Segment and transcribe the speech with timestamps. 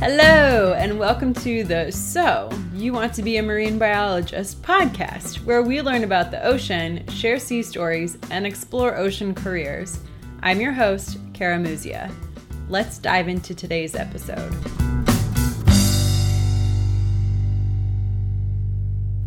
[0.00, 5.60] Hello, and welcome to the So You Want to Be a Marine Biologist podcast, where
[5.60, 9.98] we learn about the ocean, share sea stories, and explore ocean careers.
[10.42, 12.10] I'm your host, Kara Muzia.
[12.70, 14.50] Let's dive into today's episode.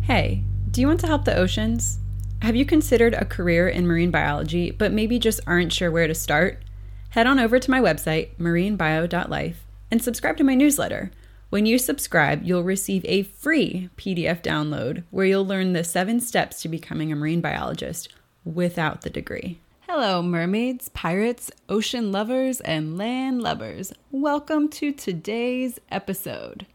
[0.02, 2.00] Hey, do you want to help the oceans?
[2.42, 6.16] Have you considered a career in marine biology, but maybe just aren't sure where to
[6.16, 6.64] start?
[7.10, 9.63] Head on over to my website, marinebio.life
[9.94, 11.12] and subscribe to my newsletter.
[11.50, 16.60] When you subscribe, you'll receive a free PDF download where you'll learn the seven steps
[16.62, 18.12] to becoming a marine biologist
[18.44, 19.60] without the degree.
[19.82, 23.92] Hello, mermaids, pirates, ocean lovers, and land lovers.
[24.10, 26.66] Welcome to today's episode.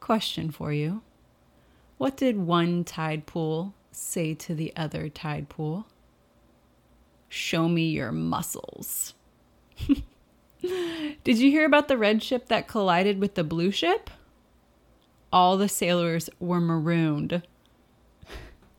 [0.00, 1.02] Question for you
[1.98, 5.88] What did one tide pool say to the other tide pool?
[7.28, 9.12] Show me your muscles.
[10.62, 14.10] Did you hear about the red ship that collided with the blue ship?
[15.32, 17.42] All the sailors were marooned.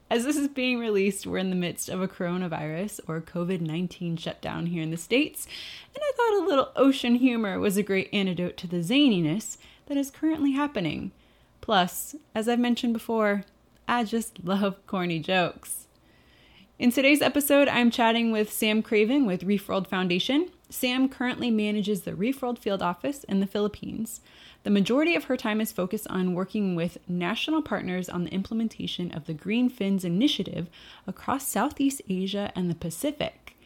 [0.09, 4.17] As this is being released, we're in the midst of a coronavirus or COVID 19
[4.17, 5.47] shutdown here in the States,
[5.95, 9.95] and I thought a little ocean humor was a great antidote to the zaniness that
[9.95, 11.11] is currently happening.
[11.61, 13.45] Plus, as I've mentioned before,
[13.87, 15.87] I just love corny jokes.
[16.77, 20.49] In today's episode, I'm chatting with Sam Craven with Reef World Foundation.
[20.71, 24.21] Sam currently manages the Reef World Field Office in the Philippines.
[24.63, 29.11] The majority of her time is focused on working with national partners on the implementation
[29.11, 30.69] of the Green Fins Initiative
[31.05, 33.57] across Southeast Asia and the Pacific.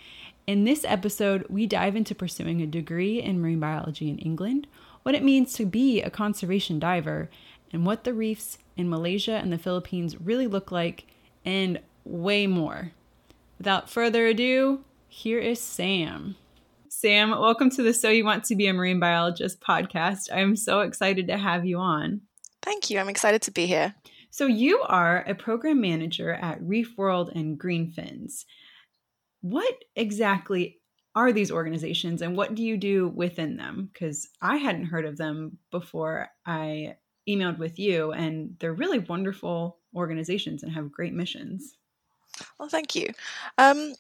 [0.47, 4.65] In this episode, we dive into pursuing a degree in marine biology in England,
[5.03, 7.29] what it means to be a conservation diver,
[7.71, 11.05] and what the reefs in Malaysia and the Philippines really look like,
[11.45, 12.93] and way more.
[13.59, 16.35] Without further ado, here is Sam.
[17.05, 20.27] Sam, welcome to the So You Want to Be a Marine Biologist podcast.
[20.33, 22.21] I'm so excited to have you on.
[22.63, 22.97] Thank you.
[22.97, 23.93] I'm excited to be here.
[24.31, 28.45] So, you are a program manager at Reef World and Greenfins.
[29.41, 30.79] What exactly
[31.13, 33.91] are these organizations and what do you do within them?
[33.93, 36.95] Because I hadn't heard of them before I
[37.29, 41.77] emailed with you, and they're really wonderful organizations and have great missions.
[42.59, 43.09] Well, thank you.
[43.59, 43.93] Um,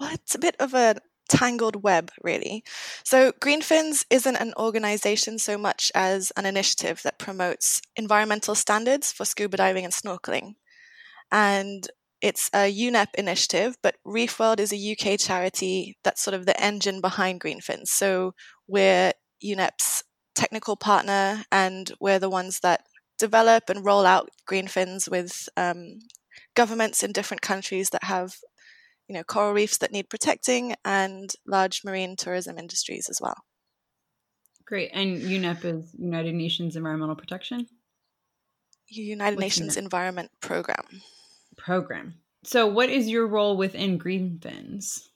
[0.00, 0.96] well, it's a bit of a
[1.28, 2.64] tangled web, really.
[3.04, 9.24] So, Greenfins isn't an organization so much as an initiative that promotes environmental standards for
[9.24, 10.54] scuba diving and snorkeling.
[11.30, 11.86] And
[12.20, 16.60] it's a UNEP initiative, but Reef World is a UK charity that's sort of the
[16.60, 17.88] engine behind Greenfins.
[17.88, 18.34] So,
[18.66, 19.12] we're
[19.44, 22.82] UNEP's technical partner, and we're the ones that
[23.18, 25.98] develop and roll out Greenfins with um,
[26.54, 28.36] governments in different countries that have
[29.08, 33.36] you know, coral reefs that need protecting and large marine tourism industries as well.
[34.66, 34.90] Great.
[34.92, 37.66] And UNEP is United Nations Environmental Protection?
[38.86, 39.82] United What's Nations UNEP?
[39.82, 40.84] Environment Program.
[41.56, 42.14] Program.
[42.44, 45.07] So, what is your role within Greenfins?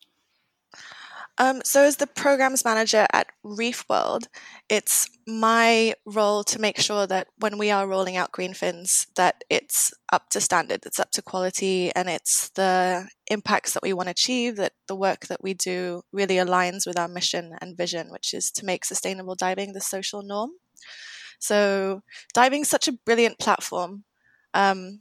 [1.42, 4.28] Um, so, as the programs manager at Reef World,
[4.68, 9.92] it's my role to make sure that when we are rolling out Greenfins, that it's
[10.12, 14.12] up to standard, it's up to quality, and it's the impacts that we want to
[14.12, 14.54] achieve.
[14.54, 18.52] That the work that we do really aligns with our mission and vision, which is
[18.52, 20.50] to make sustainable diving the social norm.
[21.40, 22.02] So,
[22.34, 24.04] diving is such a brilliant platform.
[24.54, 25.00] Um,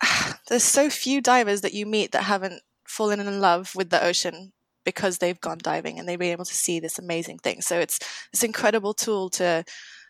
[0.48, 4.52] there's so few divers that you meet that haven't fallen in love with the ocean
[4.84, 7.60] because they've gone diving and they've been able to see this amazing thing.
[7.60, 7.98] So it's
[8.32, 9.64] this incredible tool to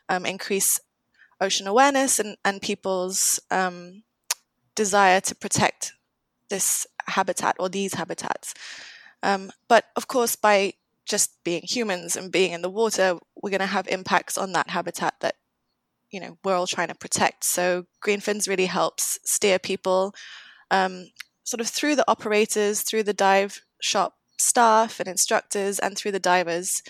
[0.08, 0.80] um, increase
[1.40, 4.02] ocean awareness and, and people's um,
[4.74, 5.92] desire to protect
[6.50, 8.54] this habitat or these habitats.
[9.22, 10.74] Um, but of course, by
[11.06, 14.70] just being humans and being in the water, we're going to have impacts on that
[14.70, 15.36] habitat that
[16.10, 17.44] you know we're all trying to protect.
[17.44, 20.14] So Greenfins really helps steer people
[20.70, 21.06] um,
[21.44, 26.18] sort of through the operators, through the dive shop staff and instructors and through the
[26.20, 26.82] divers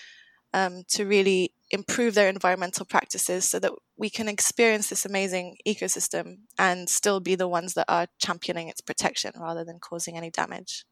[0.52, 6.38] um, to really improve their environmental practices so that we can experience this amazing ecosystem
[6.58, 10.84] and still be the ones that are championing its protection rather than causing any damage.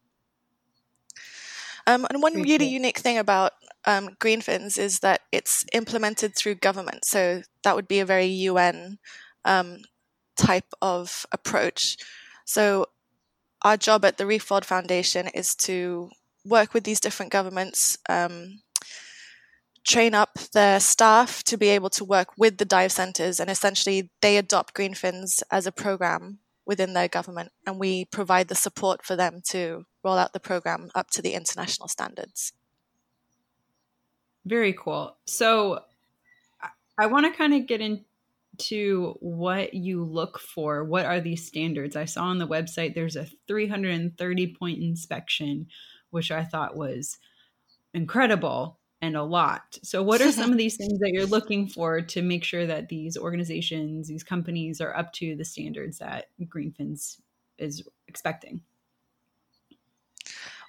[1.87, 3.53] Um, and one really unique thing about
[3.85, 7.05] um, Greenfins is that it's implemented through government.
[7.05, 8.99] So that would be a very UN
[9.45, 9.79] um,
[10.37, 11.97] type of approach.
[12.45, 12.87] So
[13.63, 16.11] our job at the Reef World Foundation is to
[16.45, 18.61] work with these different governments, um,
[19.85, 24.11] train up their staff to be able to work with the dive centers, and essentially
[24.21, 29.17] they adopt Greenfins as a program within their government, and we provide the support for
[29.17, 32.53] them to roll out the program up to the international standards.
[34.45, 35.17] Very cool.
[35.27, 35.81] So,
[36.99, 40.85] I want to kind of get into what you look for.
[40.85, 41.97] What are these standards?
[41.97, 45.67] I saw on the website there's a 330 point inspection,
[46.13, 47.19] which I thought was
[47.95, 49.79] incredible and a lot.
[49.83, 52.89] So, what are some of these things that you're looking for to make sure that
[52.89, 57.19] these organizations, these companies are up to the standards that Greenfins
[57.59, 58.63] is expecting?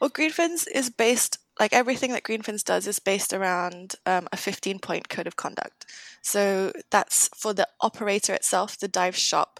[0.01, 4.79] Well, Greenfins is based, like everything that Greenfins does, is based around um, a 15
[4.79, 5.85] point code of conduct.
[6.23, 9.59] So, that's for the operator itself, the dive shop,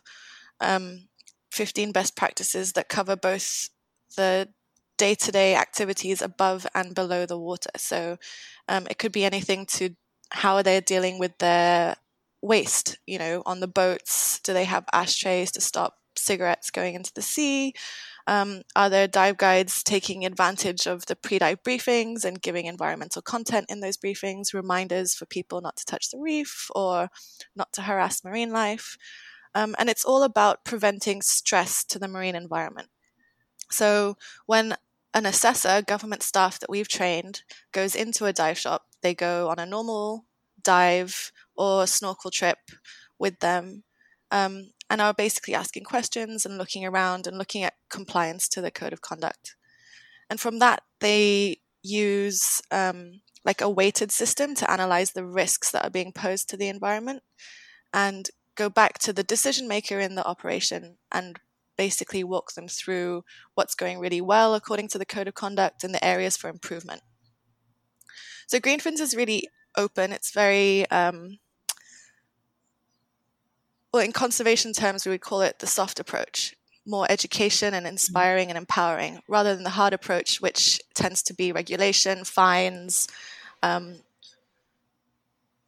[0.60, 1.10] um,
[1.52, 3.70] 15 best practices that cover both
[4.16, 4.50] the
[5.04, 7.70] day to day activities above and below the water.
[7.76, 8.18] So
[8.70, 9.90] um, it could be anything to
[10.32, 11.98] how are they're dealing with their
[12.42, 14.40] waste, you know, on the boats.
[14.40, 17.74] Do they have ashtrays to stop cigarettes going into the sea?
[18.28, 23.22] Um, are there dive guides taking advantage of the pre dive briefings and giving environmental
[23.22, 27.10] content in those briefings, reminders for people not to touch the reef or
[27.58, 28.98] not to harass marine life?
[29.54, 32.88] Um, and it's all about preventing stress to the marine environment.
[33.70, 34.76] So when
[35.14, 39.60] an assessor, government staff that we've trained, goes into a dive shop, they go on
[39.60, 40.26] a normal
[40.64, 42.58] dive or snorkel trip
[43.20, 43.84] with them
[44.32, 48.72] um, and are basically asking questions and looking around and looking at compliance to the
[48.72, 49.56] code of conduct.
[50.30, 55.86] And from that, they use um, like a weighted system to analyze the risks that
[55.86, 57.22] are being posed to the environment
[57.94, 61.40] and go back to the decision maker in the operation and
[61.78, 63.24] basically walk them through
[63.56, 67.02] what's going really well according to the code of conduct and the areas for improvement.
[68.48, 70.12] So Greenfins is really open.
[70.12, 71.40] It's very um,
[73.94, 76.56] well in conservation terms we would call it the soft approach
[76.86, 81.52] more education and inspiring and empowering rather than the hard approach which tends to be
[81.52, 83.08] regulation fines
[83.62, 84.00] um,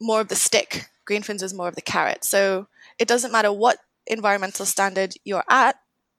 [0.00, 2.66] more of the stick greenfins is more of the carrot so
[2.98, 5.76] it doesn't matter what environmental standard you're at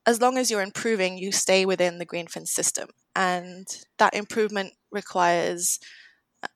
[0.07, 2.87] as long as you're improving, you stay within the Greenfin system.
[3.13, 3.67] And
[3.97, 5.79] that improvement requires
[6.41, 6.47] uh,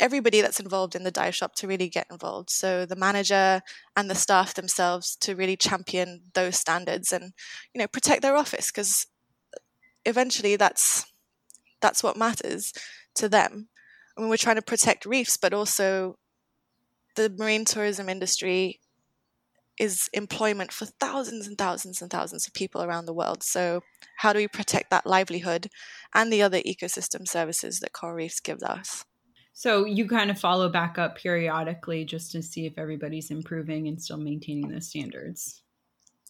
[0.00, 2.48] everybody that's involved in the dive shop to really get involved.
[2.48, 3.60] So the manager
[3.94, 7.34] and the staff themselves to really champion those standards and,
[7.74, 9.06] you know, protect their office because
[10.06, 11.04] eventually that's
[11.82, 12.72] that's what matters
[13.16, 13.68] to them.
[14.16, 16.16] I mean, we're trying to protect reefs, but also
[17.16, 18.80] the marine tourism industry
[19.78, 23.42] is employment for thousands and thousands and thousands of people around the world.
[23.42, 23.82] So,
[24.18, 25.68] how do we protect that livelihood
[26.14, 29.04] and the other ecosystem services that coral reefs give us?
[29.54, 34.00] So, you kind of follow back up periodically just to see if everybody's improving and
[34.00, 35.62] still maintaining those standards.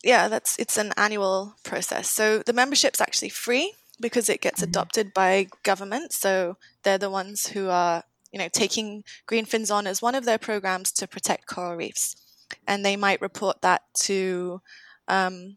[0.02, 2.08] Yeah, that's it's an annual process.
[2.08, 4.70] So, the membership's actually free because it gets mm-hmm.
[4.70, 6.12] adopted by government.
[6.12, 10.38] So, they're the ones who are you know taking greenfins on as one of their
[10.38, 12.16] programs to protect coral reefs
[12.66, 14.60] and they might report that to
[15.08, 15.56] um,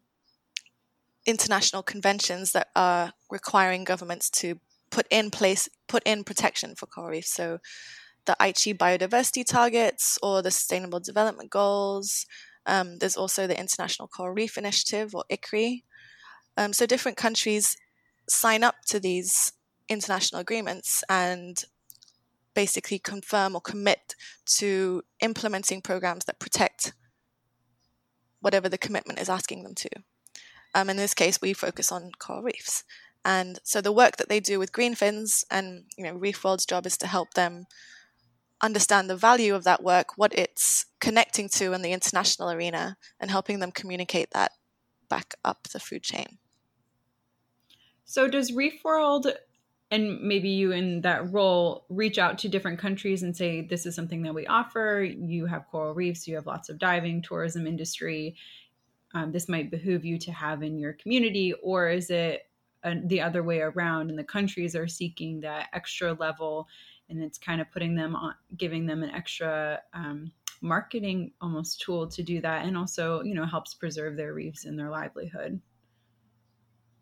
[1.26, 4.60] international conventions that are requiring governments to
[4.90, 7.32] put in place, put in protection for coral reefs.
[7.32, 7.60] So
[8.26, 12.26] the Aichi biodiversity targets or the Sustainable Development Goals.
[12.66, 15.84] Um, there's also the International Coral Reef Initiative or ICRI.
[16.58, 17.78] Um, so different countries
[18.28, 19.54] sign up to these
[19.90, 21.64] international agreements and
[22.56, 26.94] basically confirm or commit to implementing programs that protect
[28.40, 29.90] whatever the commitment is asking them to.
[30.74, 32.84] Um, in this case, we focus on coral reefs.
[33.24, 36.86] And so the work that they do with greenfins and you know Reef World's job
[36.86, 37.66] is to help them
[38.62, 43.32] understand the value of that work, what it's connecting to in the international arena, and
[43.32, 44.52] helping them communicate that
[45.10, 46.38] back up the food chain.
[48.06, 49.28] So does Reef World
[49.96, 53.96] and maybe you in that role reach out to different countries and say this is
[53.96, 55.02] something that we offer.
[55.04, 56.28] You have coral reefs.
[56.28, 58.36] You have lots of diving tourism industry.
[59.14, 62.50] Um, this might behoove you to have in your community or is it
[63.06, 66.68] the other way around and the countries are seeking that extra level
[67.10, 72.08] and it's kind of putting them on giving them an extra um, marketing almost tool
[72.08, 75.60] to do that and also you know helps preserve their reefs and their livelihood?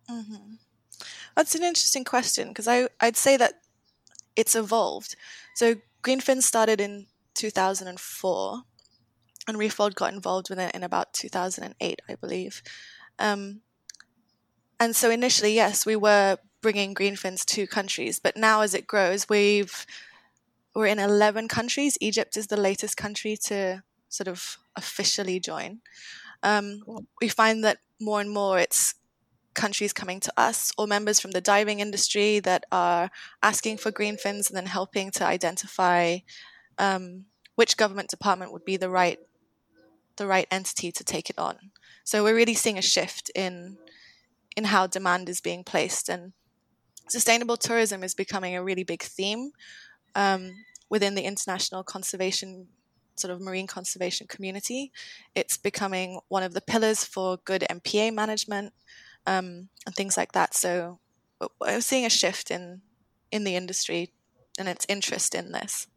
[0.09, 0.53] Mm-hmm.
[1.35, 3.53] That's an interesting question because I I'd say that
[4.35, 5.15] it's evolved.
[5.55, 8.61] So Greenfin started in 2004,
[9.47, 12.61] and Reef World got involved with it in about 2008, I believe.
[13.19, 13.61] Um,
[14.79, 19.29] and so initially, yes, we were bringing greenfins to countries, but now as it grows,
[19.29, 19.85] we've
[20.75, 21.97] we're in 11 countries.
[22.01, 25.81] Egypt is the latest country to sort of officially join.
[26.41, 26.81] Um.
[27.21, 28.95] We find that more and more it's
[29.53, 33.10] countries coming to us or members from the diving industry that are
[33.41, 36.17] asking for green fins and then helping to identify
[36.77, 39.19] um, which government department would be the right
[40.15, 41.72] the right entity to take it on.
[42.03, 43.77] So we're really seeing a shift in
[44.55, 46.33] in how demand is being placed, and
[47.07, 49.51] sustainable tourism is becoming a really big theme
[50.15, 50.51] um,
[50.89, 52.67] within the international conservation
[53.15, 54.91] sort of marine conservation community.
[55.36, 58.74] It's becoming one of the pillars for good MPA management
[59.25, 60.53] um, and things like that.
[60.53, 61.00] So
[61.60, 62.82] we're seeing a shift in
[63.32, 64.12] in the industry
[64.60, 65.88] and its interest in this.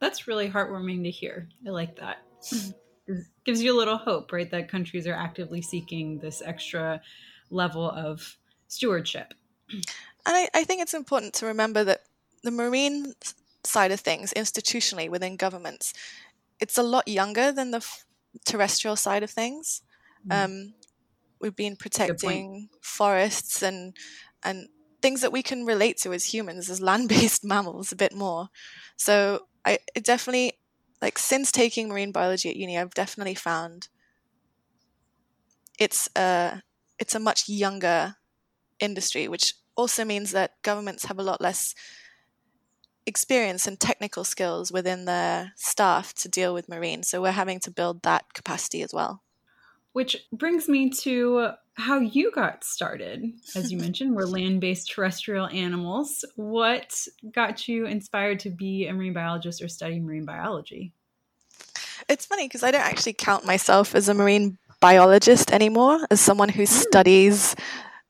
[0.00, 1.48] That's really heartwarming to hear.
[1.66, 2.18] I like that.
[3.44, 4.50] Gives you a little hope, right?
[4.50, 7.00] That countries are actively seeking this extra
[7.50, 8.36] level of
[8.68, 9.34] stewardship.
[9.70, 9.84] And
[10.26, 12.02] I, I think it's important to remember that
[12.42, 13.14] the marine
[13.64, 15.92] side of things, institutionally within governments,
[16.60, 18.04] it's a lot younger than the f-
[18.44, 19.82] terrestrial side of things.
[20.28, 20.44] Mm.
[20.44, 20.74] Um,
[21.42, 23.96] we've been protecting forests and
[24.44, 24.68] and
[25.02, 28.48] things that we can relate to as humans, as land-based mammals, a bit more.
[28.96, 30.54] So I definitely
[31.02, 33.88] like since taking marine biology at uni, I've definitely found
[35.78, 36.62] it's a
[36.98, 38.16] it's a much younger
[38.80, 41.74] industry, which also means that governments have a lot less
[43.06, 47.02] experience and technical skills within their staff to deal with marine.
[47.02, 49.22] So we're having to build that capacity as well.
[49.92, 53.32] Which brings me to how you got started.
[53.56, 56.24] As you mentioned, we're land based terrestrial animals.
[56.36, 60.92] What got you inspired to be a marine biologist or study marine biology?
[62.08, 66.48] It's funny because I don't actually count myself as a marine biologist anymore, as someone
[66.48, 66.68] who mm.
[66.68, 67.54] studies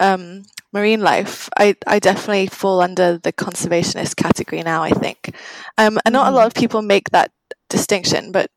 [0.00, 1.48] um, marine life.
[1.56, 5.34] I, I definitely fall under the conservationist category now, I think.
[5.78, 6.46] Um, and not a lot hmm.
[6.48, 7.30] of people make that
[7.68, 8.50] distinction, but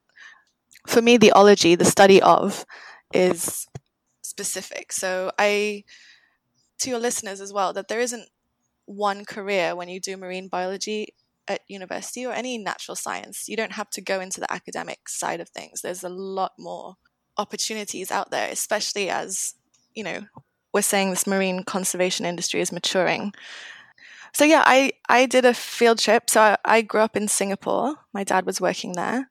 [0.88, 2.65] for me, the ology, the study of,
[3.15, 3.67] is
[4.22, 4.91] specific.
[4.91, 5.84] So I,
[6.79, 8.29] to your listeners as well, that there isn't
[8.86, 11.15] one career when you do marine biology
[11.48, 13.48] at university or any natural science.
[13.48, 15.81] You don't have to go into the academic side of things.
[15.81, 16.95] There's a lot more
[17.38, 19.55] opportunities out there, especially as,
[19.93, 20.22] you know,
[20.74, 23.34] we're saying this marine conservation industry is maturing.
[24.34, 26.29] So yeah, I, I did a field trip.
[26.29, 27.95] So I, I grew up in Singapore.
[28.13, 29.29] My dad was working there.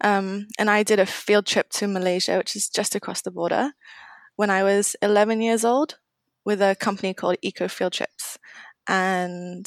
[0.00, 3.72] Um, and I did a field trip to Malaysia, which is just across the border,
[4.36, 5.96] when I was 11 years old
[6.44, 8.38] with a company called Eco Field Trips.
[8.86, 9.66] And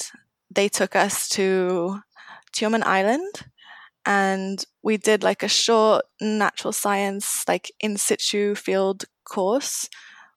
[0.50, 2.00] they took us to
[2.54, 3.46] Tioman Island
[4.06, 9.90] and we did like a short natural science, like in situ field course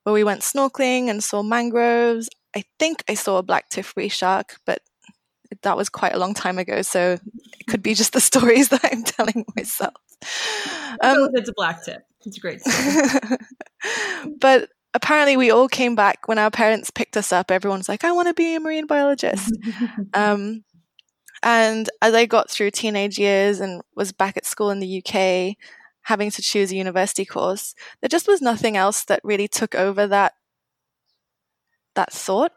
[0.03, 2.29] where we went snorkeling and saw mangroves.
[2.57, 4.81] I think I saw a black tooth shark, but
[5.63, 7.19] that was quite a long time ago, so
[7.59, 9.95] it could be just the stories that I'm telling myself.
[11.01, 12.03] Um, it's a black tip.
[12.25, 12.61] It's a great.
[14.41, 17.51] but apparently, we all came back when our parents picked us up.
[17.51, 19.57] Everyone's like, "I want to be a marine biologist."
[20.15, 20.65] um,
[21.43, 25.57] and as I got through teenage years and was back at school in the UK,
[26.03, 30.07] having to choose a university course, there just was nothing else that really took over
[30.07, 30.35] that
[31.95, 32.53] that thought.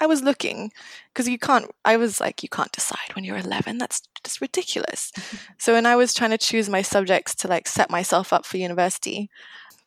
[0.00, 0.72] I was looking
[1.12, 1.70] because you can't.
[1.84, 3.78] I was like, you can't decide when you're 11.
[3.78, 5.12] That's just ridiculous.
[5.58, 8.56] so when I was trying to choose my subjects to like set myself up for
[8.56, 9.28] university,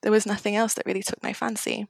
[0.02, 1.88] there was nothing else that really took my fancy.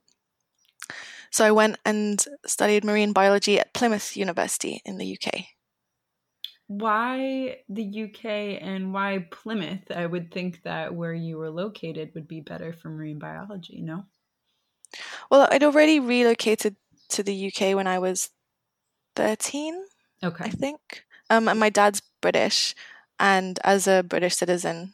[1.32, 5.46] So I went and studied marine biology at Plymouth University in the UK.
[6.68, 9.92] Why the UK and why Plymouth?
[9.94, 14.06] I would think that where you were located would be better for marine biology, no?
[15.30, 16.76] Well, I'd already relocated
[17.10, 18.30] to the UK when I was
[19.16, 19.86] 13.
[20.24, 20.46] Okay.
[20.46, 21.04] I think.
[21.30, 22.76] Um, and my dad's British,
[23.20, 24.94] and as a British citizen,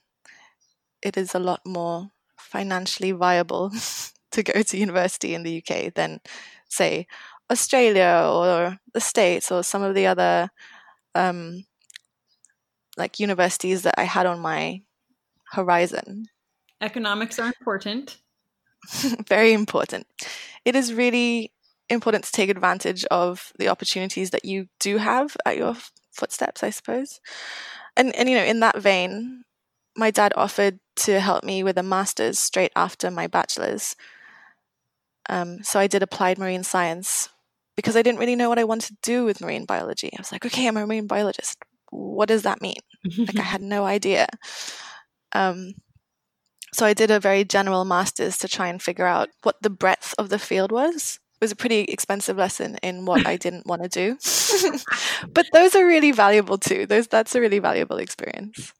[1.01, 3.71] it is a lot more financially viable
[4.31, 6.19] to go to university in the UK than,
[6.67, 7.07] say,
[7.51, 10.49] Australia or the States or some of the other
[11.15, 11.65] um,
[12.97, 14.81] like universities that I had on my
[15.51, 16.27] horizon.
[16.81, 18.17] Economics are important.
[19.27, 20.07] Very important.
[20.65, 21.51] It is really
[21.89, 25.75] important to take advantage of the opportunities that you do have at your
[26.11, 27.19] footsteps, I suppose.
[27.97, 29.43] And and you know, in that vein,
[29.95, 33.95] my dad offered to help me with a master's straight after my bachelor's.
[35.29, 37.29] Um, so I did applied marine science
[37.75, 40.09] because I didn't really know what I wanted to do with marine biology.
[40.13, 41.57] I was like, okay, I'm a marine biologist.
[41.91, 42.79] What does that mean?
[43.17, 44.27] like I had no idea.
[45.33, 45.73] Um,
[46.73, 50.13] so I did a very general master's to try and figure out what the breadth
[50.17, 53.89] of the field was was a pretty expensive lesson in what I didn't want to
[53.89, 54.17] do.
[55.33, 56.85] but those are really valuable too.
[56.85, 58.73] Those that's a really valuable experience.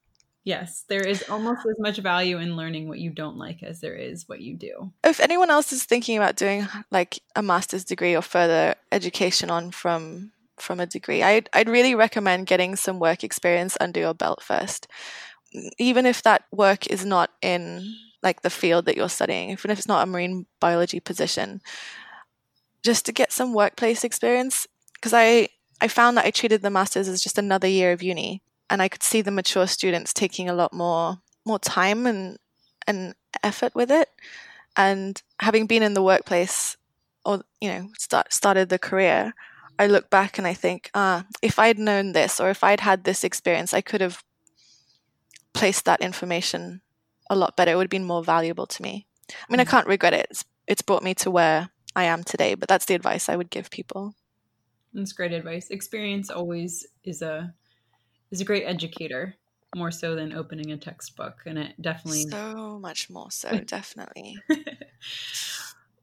[0.44, 3.96] Yes, there is almost as much value in learning what you don't like as there
[3.96, 4.92] is what you do.
[5.04, 9.72] If anyone else is thinking about doing like a master's degree or further education on
[9.72, 11.24] from from a degree.
[11.24, 14.88] I'd I'd really recommend getting some work experience under your belt first,
[15.78, 19.78] even if that work is not in like the field that you're studying, even if
[19.78, 21.62] it's not a marine biology position,
[22.84, 24.68] just to get some workplace experience.
[24.94, 25.50] Because I
[25.82, 28.90] I found that I treated the masters as just another year of uni, and I
[28.90, 32.38] could see the mature students taking a lot more more time and
[32.88, 34.10] and effort with it.
[34.76, 36.78] And having been in the workplace,
[37.26, 39.34] or you know, start, started the career,
[39.78, 43.04] I look back and I think, ah, if I'd known this or if I'd had
[43.04, 44.24] this experience, I could have
[45.54, 46.82] placed that information
[47.30, 47.72] a lot better.
[47.72, 49.06] It would have been more valuable to me.
[49.30, 49.68] I mean, mm-hmm.
[49.68, 50.28] I can't regret it.
[50.30, 53.50] It's, it's brought me to where I am today, but that's the advice I would
[53.50, 54.13] give people.
[54.93, 55.69] That's great advice.
[55.69, 57.53] Experience always is a
[58.31, 59.36] is a great educator,
[59.75, 64.38] more so than opening a textbook, and it definitely so much more so, definitely.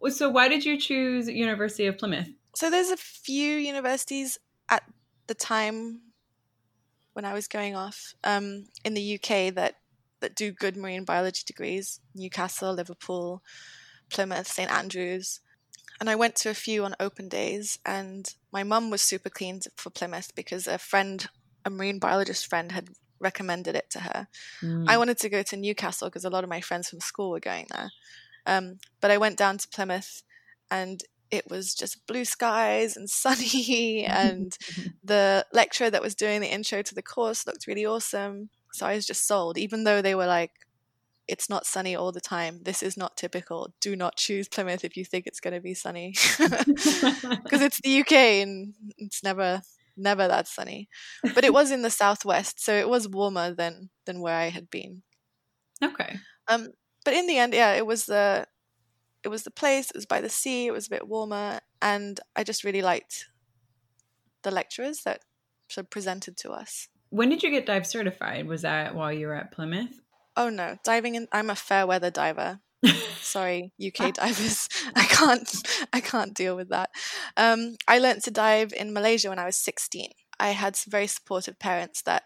[0.08, 2.28] so, why did you choose University of Plymouth?
[2.54, 4.38] So, there's a few universities
[4.68, 4.82] at
[5.26, 6.00] the time
[7.12, 9.76] when I was going off um, in the UK that
[10.20, 13.42] that do good marine biology degrees Newcastle, Liverpool,
[14.10, 15.40] Plymouth, St Andrews.
[16.00, 19.60] And I went to a few on open days, and my mum was super keen
[19.76, 21.26] for Plymouth because a friend,
[21.64, 24.28] a marine biologist friend, had recommended it to her.
[24.60, 24.86] Mm.
[24.88, 27.40] I wanted to go to Newcastle because a lot of my friends from school were
[27.40, 27.90] going there.
[28.46, 30.22] Um, but I went down to Plymouth,
[30.70, 34.56] and it was just blue skies and sunny, and
[35.04, 38.50] the lecturer that was doing the intro to the course looked really awesome.
[38.72, 40.52] So I was just sold, even though they were like,
[41.28, 42.60] it's not sunny all the time.
[42.62, 43.74] This is not typical.
[43.80, 46.14] Do not choose Plymouth if you think it's going to be sunny.
[46.38, 49.62] Because it's the UK and it's never
[49.96, 50.88] never that sunny.
[51.34, 54.70] But it was in the southwest, so it was warmer than than where I had
[54.70, 55.02] been.
[55.82, 56.18] Okay.
[56.48, 56.68] Um
[57.04, 58.46] but in the end, yeah, it was the
[59.22, 62.20] it was the place, it was by the sea, it was a bit warmer, and
[62.36, 63.26] I just really liked
[64.42, 65.22] the lecturers that
[65.90, 66.88] presented to us.
[67.10, 68.46] When did you get dive certified?
[68.46, 70.00] Was that while you were at Plymouth?
[70.36, 72.60] Oh no, diving in I'm a fair weather diver.
[73.20, 74.68] Sorry, UK divers.
[74.94, 75.50] I can't
[75.92, 76.90] I can't deal with that.
[77.36, 80.10] Um, I learned to dive in Malaysia when I was 16.
[80.38, 82.24] I had some very supportive parents that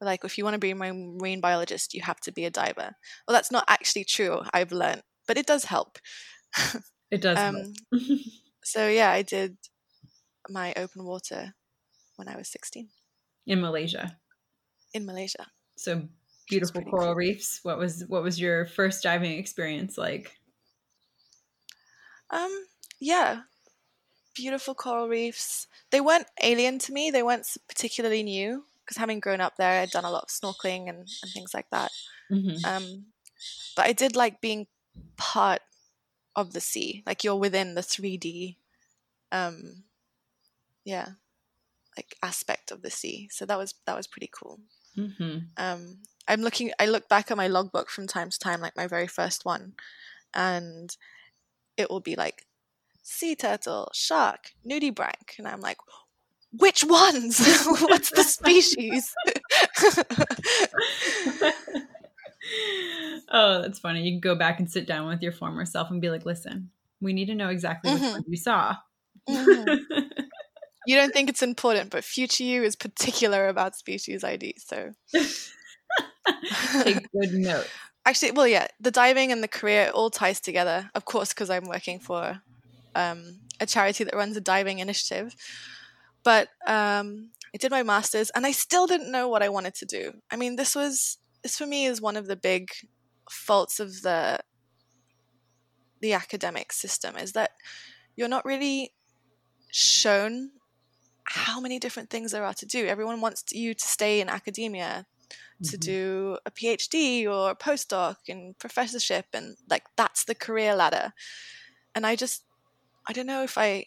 [0.00, 2.50] were like, if you want to be a marine biologist, you have to be a
[2.50, 2.94] diver.
[3.26, 4.42] Well, that's not actually true.
[4.54, 5.98] I've learned, but it does help.
[7.10, 7.38] It does.
[7.38, 7.74] um,
[8.64, 9.56] so yeah, I did
[10.48, 11.54] my open water
[12.16, 12.88] when I was 16
[13.46, 14.16] in Malaysia.
[14.94, 15.46] In Malaysia.
[15.76, 16.08] So
[16.50, 17.14] beautiful coral cool.
[17.14, 17.60] reefs.
[17.62, 20.38] What was what was your first diving experience like?
[22.30, 22.50] Um
[22.98, 23.42] yeah.
[24.34, 25.66] Beautiful coral reefs.
[25.90, 27.10] They weren't alien to me.
[27.10, 30.88] They weren't particularly new because having grown up there, I'd done a lot of snorkeling
[30.88, 31.90] and, and things like that.
[32.30, 32.64] Mm-hmm.
[32.64, 33.06] Um,
[33.76, 34.66] but I did like being
[35.16, 35.60] part
[36.36, 37.02] of the sea.
[37.06, 38.56] Like you're within the 3D
[39.32, 39.84] um
[40.84, 41.10] yeah
[41.96, 43.28] like aspect of the sea.
[43.30, 44.60] So that was that was pretty cool.
[44.96, 45.38] Mm-hmm.
[45.56, 46.70] Um, I'm looking.
[46.78, 49.74] I look back at my logbook from time to time, like my very first one,
[50.34, 50.96] and
[51.76, 52.46] it will be like
[53.02, 55.78] sea turtle, shark, nudibranch, and I'm like,
[56.52, 57.38] which ones?
[57.80, 59.14] What's the species?
[63.30, 64.02] oh, that's funny.
[64.02, 66.70] You can go back and sit down with your former self and be like, listen,
[67.00, 68.12] we need to know exactly mm-hmm.
[68.12, 68.76] what you saw.
[69.28, 70.00] Mm-hmm
[70.86, 74.54] you don't think it's important, but future you is particular about species ID.
[74.58, 74.92] So
[76.82, 77.68] take good note.
[78.06, 80.90] Actually, well, yeah, the diving and the career all ties together.
[80.94, 82.40] Of course, because I'm working for
[82.94, 85.34] um, a charity that runs a diving initiative.
[86.22, 89.86] But um, I did my masters, and I still didn't know what I wanted to
[89.86, 90.12] do.
[90.30, 92.70] I mean, this was this for me is one of the big
[93.30, 94.40] faults of the
[96.00, 97.52] the academic system is that
[98.16, 98.92] you're not really
[99.70, 100.50] shown
[101.24, 102.86] how many different things there are to do.
[102.86, 105.06] Everyone wants you to stay in academia,
[105.62, 105.80] to mm-hmm.
[105.80, 111.12] do a PhD or a postdoc and professorship, and like that's the career ladder.
[111.94, 112.44] And I just,
[113.08, 113.86] I don't know if I,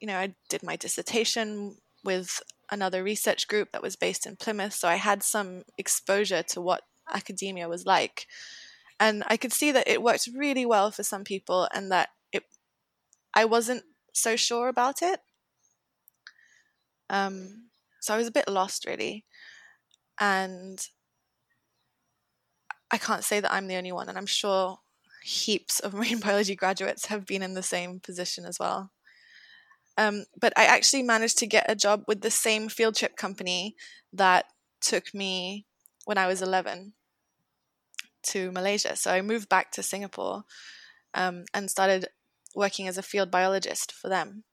[0.00, 4.72] you know, I did my dissertation with another research group that was based in Plymouth,
[4.72, 8.26] so I had some exposure to what academia was like.
[9.00, 12.44] And I could see that it worked really well for some people and that it
[13.34, 15.20] I wasn't so sure about it.
[17.10, 17.64] Um,
[18.00, 19.24] so I was a bit lost, really.
[20.20, 20.86] And
[22.90, 24.78] I can't say that I'm the only one, and I'm sure
[25.22, 28.90] heaps of marine biology graduates have been in the same position as well.
[29.96, 33.76] Um, but I actually managed to get a job with the same field trip company
[34.12, 34.46] that
[34.80, 35.66] took me
[36.04, 36.92] when I was 11
[38.24, 38.96] to Malaysia.
[38.96, 40.44] So I moved back to Singapore
[41.14, 42.08] um, and started
[42.54, 44.44] working as a field biologist for them.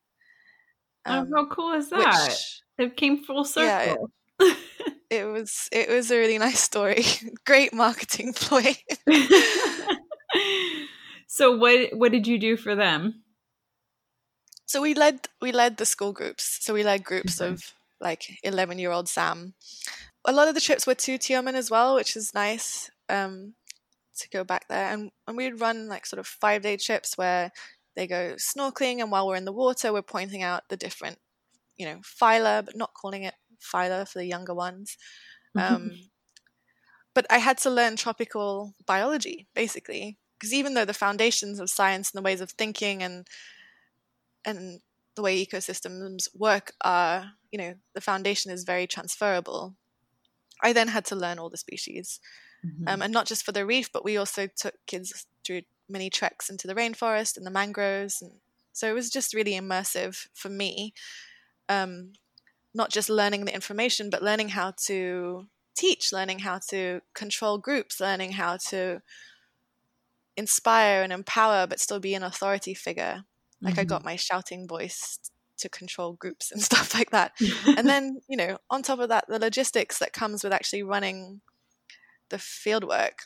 [1.06, 2.28] Um, oh, how cool is that?
[2.28, 4.12] Which, it came full circle.
[4.40, 4.58] Yeah, it,
[5.12, 7.04] it was it was a really nice story.
[7.46, 8.74] Great marketing ploy.
[11.28, 13.22] so what what did you do for them?
[14.66, 16.60] So we led we led the school groups.
[16.62, 17.52] So we led groups okay.
[17.54, 19.54] of like eleven year old Sam.
[20.26, 23.56] A lot of the trips were to Tioman as well, which is nice um,
[24.18, 24.94] to go back there.
[24.94, 27.52] And and we'd run like sort of five day trips where
[27.98, 31.18] they go snorkeling, and while we're in the water, we're pointing out the different,
[31.76, 34.98] you know, phyla, but not calling it phyla for the younger ones.
[35.56, 35.92] Um,
[37.14, 42.12] but I had to learn tropical biology basically because even though the foundations of science
[42.12, 43.28] and the ways of thinking and
[44.46, 44.80] and
[45.16, 49.76] the way ecosystems work are you know the foundation is very transferable
[50.64, 52.20] i then had to learn all the species
[52.66, 52.88] mm-hmm.
[52.88, 56.50] um, and not just for the reef but we also took kids through many treks
[56.50, 58.32] into the rainforest and the mangroves and
[58.74, 60.94] so it was just really immersive for me
[61.70, 62.14] um,
[62.74, 68.00] not just learning the information but learning how to teach learning how to control groups
[68.00, 69.02] learning how to
[70.38, 73.24] inspire and empower but still be an authority figure
[73.62, 73.82] like mm-hmm.
[73.82, 75.20] i got my shouting voice
[75.58, 77.32] to control groups and stuff like that
[77.78, 81.42] and then you know on top of that the logistics that comes with actually running
[82.30, 83.24] the field work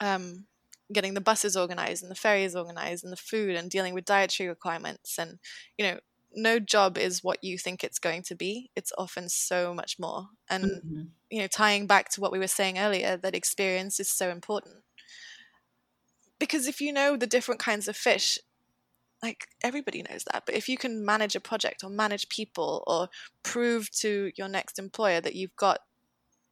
[0.00, 0.46] um,
[0.92, 4.48] getting the buses organized and the ferries organized and the food and dealing with dietary
[4.48, 5.38] requirements and
[5.76, 5.98] you know
[6.34, 8.70] no job is what you think it's going to be.
[8.76, 10.28] It's often so much more.
[10.48, 11.02] And mm-hmm.
[11.30, 14.76] you know tying back to what we were saying earlier that experience is so important.
[16.38, 18.38] Because if you know the different kinds of fish
[19.22, 20.44] like everybody knows that.
[20.46, 23.08] But if you can manage a project or manage people or
[23.42, 25.80] prove to your next employer that you've got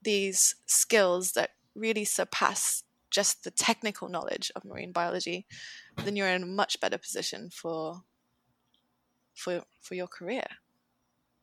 [0.03, 5.47] these skills that really surpass just the technical knowledge of marine biology
[6.05, 8.03] then you're in a much better position for
[9.37, 10.45] for for your career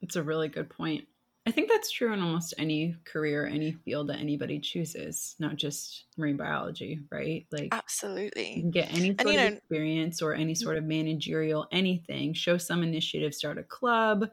[0.01, 1.07] it's a really good point
[1.45, 6.05] I think that's true in almost any career, any field that anybody chooses, not just
[6.17, 7.45] marine biology, right?
[7.51, 10.85] Like absolutely, you can get any sort and, of know, experience or any sort of
[10.85, 12.33] managerial anything.
[12.33, 14.29] Show some initiative, start a club.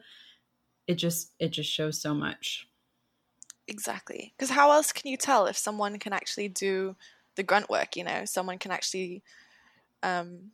[0.87, 2.69] It just it just shows so much.
[3.67, 6.95] Exactly, because how else can you tell if someone can actually do
[7.35, 7.97] the grunt work?
[7.97, 9.25] You know, someone can actually
[10.05, 10.53] um,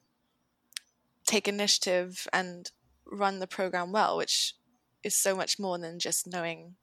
[1.26, 2.70] take initiative and
[3.10, 4.54] run the program well, which
[5.02, 6.74] is so much more than just knowing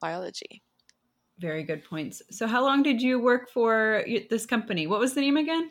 [0.00, 0.62] biology.
[1.38, 2.22] Very good points.
[2.30, 4.86] So, how long did you work for this company?
[4.86, 5.70] What was the name again?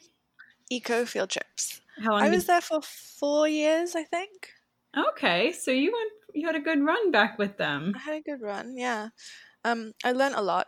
[0.70, 1.82] Eco Field Trips.
[2.04, 2.24] How long?
[2.24, 4.50] I was there for four years, I think.
[4.96, 6.12] Okay, so you went.
[6.34, 7.94] You had a good run back with them.
[7.96, 8.76] I had a good run.
[8.78, 9.10] Yeah,
[9.64, 10.68] um, I learned a lot.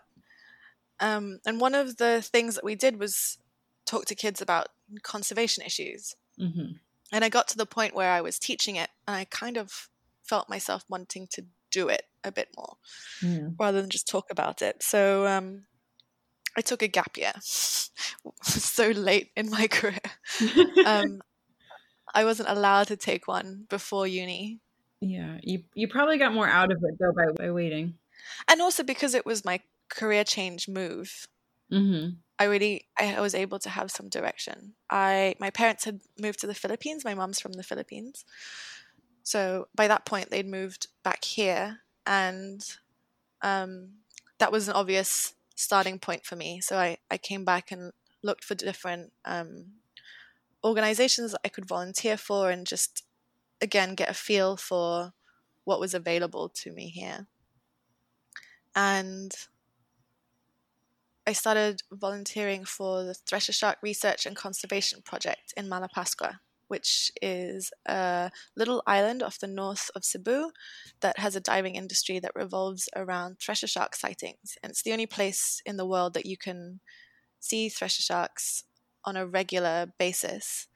[0.99, 3.37] Um, and one of the things that we did was
[3.85, 4.67] talk to kids about
[5.03, 6.15] conservation issues.
[6.39, 6.73] Mm-hmm.
[7.11, 9.89] And I got to the point where I was teaching it, and I kind of
[10.23, 12.77] felt myself wanting to do it a bit more
[13.21, 13.53] mm.
[13.59, 14.81] rather than just talk about it.
[14.81, 15.65] So um,
[16.57, 19.99] I took a gap year so late in my career.
[20.85, 21.21] um,
[22.13, 24.59] I wasn't allowed to take one before uni.
[25.01, 27.95] Yeah, you you probably got more out of it though by, by waiting,
[28.47, 31.27] and also because it was my career change move.
[31.71, 32.15] Mm-hmm.
[32.37, 34.73] I really I was able to have some direction.
[34.89, 37.05] I my parents had moved to the Philippines.
[37.05, 38.25] My mom's from the Philippines,
[39.25, 42.63] so by that point, they'd moved back here, and
[43.41, 43.89] um,
[44.37, 46.61] that was an obvious starting point for me.
[46.61, 49.71] So I, I came back and looked for different um,
[50.63, 53.03] organizations that I could volunteer for and just,
[53.61, 55.13] again, get a feel for
[55.63, 57.25] what was available to me here.
[58.75, 59.33] And
[61.27, 67.71] I started volunteering for the Thresher Shark Research and Conservation Project in Malapascua which is
[67.87, 70.51] a little island off the north of Cebu
[71.01, 74.57] that has a diving industry that revolves around thresher shark sightings.
[74.63, 76.79] And it's the only place in the world that you can
[77.39, 78.63] see thresher sharks
[79.03, 80.67] on a regular basis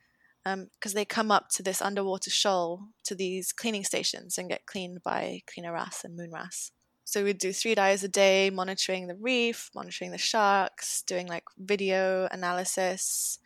[0.44, 4.66] because um, they come up to this underwater shoal to these cleaning stations and get
[4.66, 6.72] cleaned by cleaner wrasse and moon wrasse.
[7.10, 11.46] So we'd do three dives a day, monitoring the reef, monitoring the sharks, doing like
[11.58, 13.40] video analysis.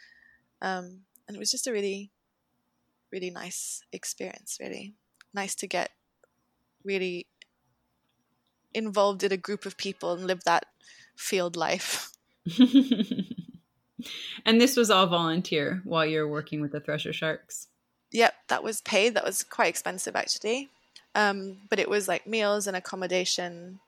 [0.61, 2.11] Um, and it was just a really
[3.13, 4.95] really nice experience, really.
[5.33, 5.91] Nice to get
[6.83, 7.27] really
[8.73, 10.65] involved in a group of people and live that
[11.15, 12.11] field life.
[14.45, 17.67] and this was all volunteer while you're working with the Thresher Sharks?
[18.11, 19.13] Yep, that was paid.
[19.13, 20.69] That was quite expensive actually.
[21.15, 23.79] Um, but it was like meals and accommodation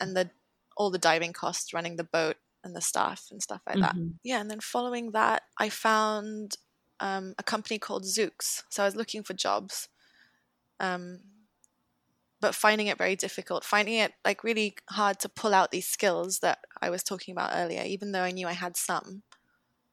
[0.00, 0.30] and the
[0.76, 3.98] all the diving costs running the boat and the staff and stuff like mm-hmm.
[3.98, 4.14] that.
[4.22, 6.56] Yeah, and then following that, I found
[7.00, 8.62] um, a company called Zoox.
[8.68, 9.88] So I was looking for jobs.
[10.80, 11.20] Um,
[12.40, 16.38] but finding it very difficult, finding it like really hard to pull out these skills
[16.38, 19.22] that I was talking about earlier, even though I knew I had some.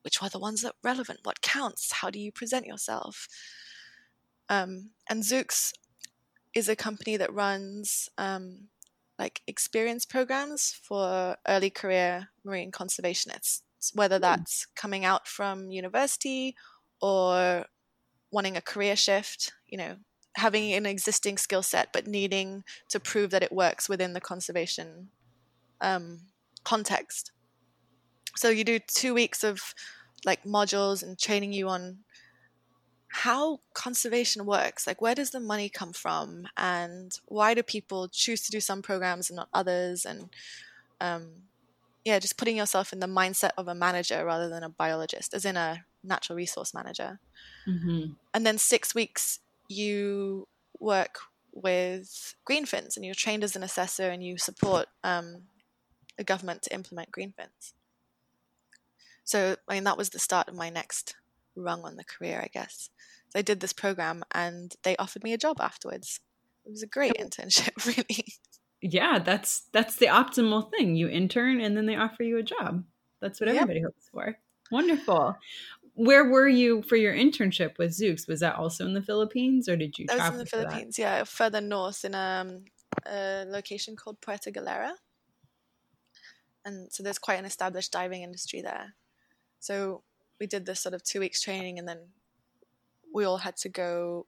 [0.04, 1.22] Which were the ones that relevant?
[1.24, 1.92] What counts?
[1.92, 3.28] How do you present yourself?
[4.50, 5.74] Um, and Zoox
[6.56, 8.70] is a company that runs um,
[9.20, 13.62] like experience programs for early career marine conservationists,
[13.94, 14.22] whether hmm.
[14.22, 16.56] that's coming out from university
[17.02, 17.66] or
[18.32, 19.98] wanting a career shift, you know,
[20.38, 25.10] having an existing skill set but needing to prove that it works within the conservation
[25.82, 26.20] um,
[26.64, 27.32] context.
[28.36, 29.62] So you do two weeks of
[30.26, 32.00] like modules and training you on
[33.16, 34.86] how conservation works.
[34.86, 38.82] Like, where does the money come from, and why do people choose to do some
[38.82, 40.06] programs and not others?
[40.06, 40.30] And
[41.00, 41.28] um,
[42.04, 45.46] yeah, just putting yourself in the mindset of a manager rather than a biologist, as
[45.46, 47.20] in a natural resource manager.
[47.66, 48.14] Mm-hmm.
[48.34, 50.48] And then six weeks you
[50.80, 51.20] work
[51.54, 55.44] with greenfins and you're trained as an assessor and you support um,
[56.18, 57.74] the government to implement greenfins.
[59.24, 61.16] So, I mean, that was the start of my next
[61.56, 62.90] rung on the career, I guess.
[63.30, 66.20] So I did this program and they offered me a job afterwards.
[66.66, 68.26] It was a great internship, really.
[68.82, 70.96] Yeah, that's that's the optimal thing.
[70.96, 72.84] You intern and then they offer you a job.
[73.22, 73.86] That's what everybody yep.
[73.86, 74.38] hopes for.
[74.72, 75.36] Wonderful
[75.96, 78.28] where were you for your internship with Zoox?
[78.28, 80.06] Was that also in the Philippines, or did you?
[80.08, 80.98] That was in the Philippines.
[80.98, 81.02] That?
[81.02, 82.66] Yeah, further north in um,
[83.06, 84.94] a location called Puerto Galera,
[86.66, 88.94] and so there's quite an established diving industry there.
[89.60, 90.04] So
[90.40, 92.00] we did this sort of two weeks training, and then
[93.14, 94.28] we all had to go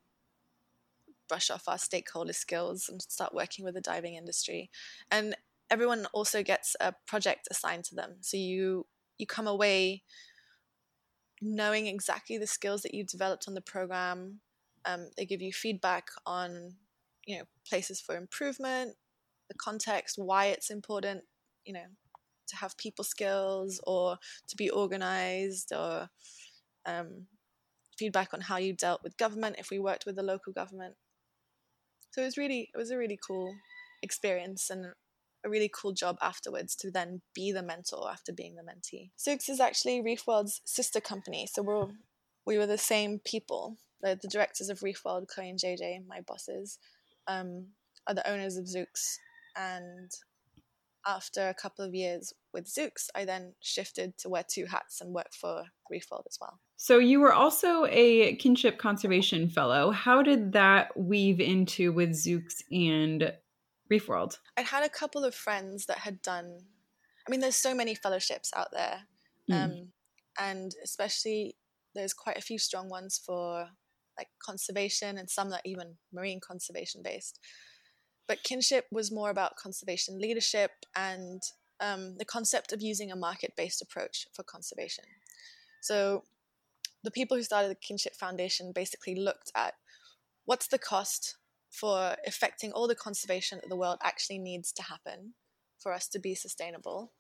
[1.28, 4.70] brush off our stakeholder skills and start working with the diving industry.
[5.12, 5.36] And
[5.70, 8.16] everyone also gets a project assigned to them.
[8.22, 8.86] So you
[9.18, 10.04] you come away
[11.42, 14.40] knowing exactly the skills that you've developed on the program.
[14.86, 16.76] Um, they give you feedback on,
[17.26, 18.96] you know, places for improvement,
[19.50, 21.24] the context, why it's important,
[21.66, 21.86] you know,
[22.48, 26.10] to have people skills or to be organized or
[26.86, 27.28] um,
[27.98, 30.96] feedback on how you dealt with government if we worked with the local government.
[32.12, 33.54] So it was really, it was a really cool
[34.02, 34.88] experience and
[35.46, 39.12] a really cool job afterwards to then be the mentor after being the mentee.
[39.18, 41.88] Zoox is actually Reef World's sister company, so we're
[42.48, 43.78] we were the same people.
[44.02, 46.80] The, the directors of Reef World, Chloe and JJ, my bosses,
[47.28, 47.68] um,
[48.08, 49.18] are the owners of Zoox.
[49.56, 50.10] And
[51.08, 55.14] after a couple of years with Zoox, I then shifted to wear two hats and
[55.14, 56.60] work for Reef World as well.
[56.76, 59.92] So you were also a kinship conservation fellow.
[59.92, 63.34] How did that weave into with Zoox and
[63.90, 64.40] Reef World?
[64.58, 66.60] I had a couple of friends that had done.
[67.28, 69.02] I mean, there's so many fellowships out there,
[69.50, 69.64] mm.
[69.64, 69.88] um,
[70.40, 71.56] and especially
[71.96, 73.68] there's quite a few strong ones for
[74.18, 77.40] like conservation and some that even marine conservation based.
[78.28, 81.42] But kinship was more about conservation leadership and
[81.80, 85.06] um, the concept of using a market based approach for conservation.
[85.82, 86.24] So
[87.04, 89.76] the people who started the Kinship Foundation basically looked at
[90.46, 91.38] what's the cost
[91.70, 95.34] for affecting all the conservation that the world actually needs to happen
[95.80, 97.12] for us to be sustainable.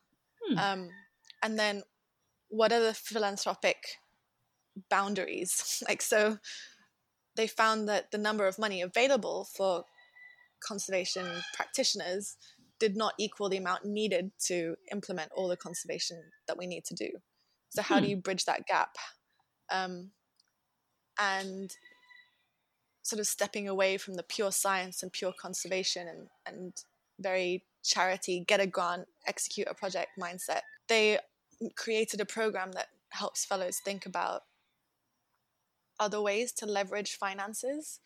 [0.43, 0.57] Hmm.
[0.57, 0.89] Um,
[1.43, 1.83] and then
[2.49, 3.77] what are the philanthropic
[4.89, 5.83] boundaries?
[5.87, 6.39] like, so
[7.35, 9.85] they found that the number of money available for
[10.65, 12.37] conservation practitioners
[12.79, 16.95] did not equal the amount needed to implement all the conservation that we need to
[16.95, 17.09] do.
[17.69, 18.03] So, how hmm.
[18.03, 18.95] do you bridge that gap?
[19.71, 20.11] Um,
[21.19, 21.75] and
[23.03, 26.73] sort of stepping away from the pure science and pure conservation and, and
[27.19, 30.61] very charity, get a grant, execute a project mindset.
[30.87, 31.19] They
[31.75, 34.41] created a program that helps fellows think about
[35.99, 37.99] other ways to leverage finances,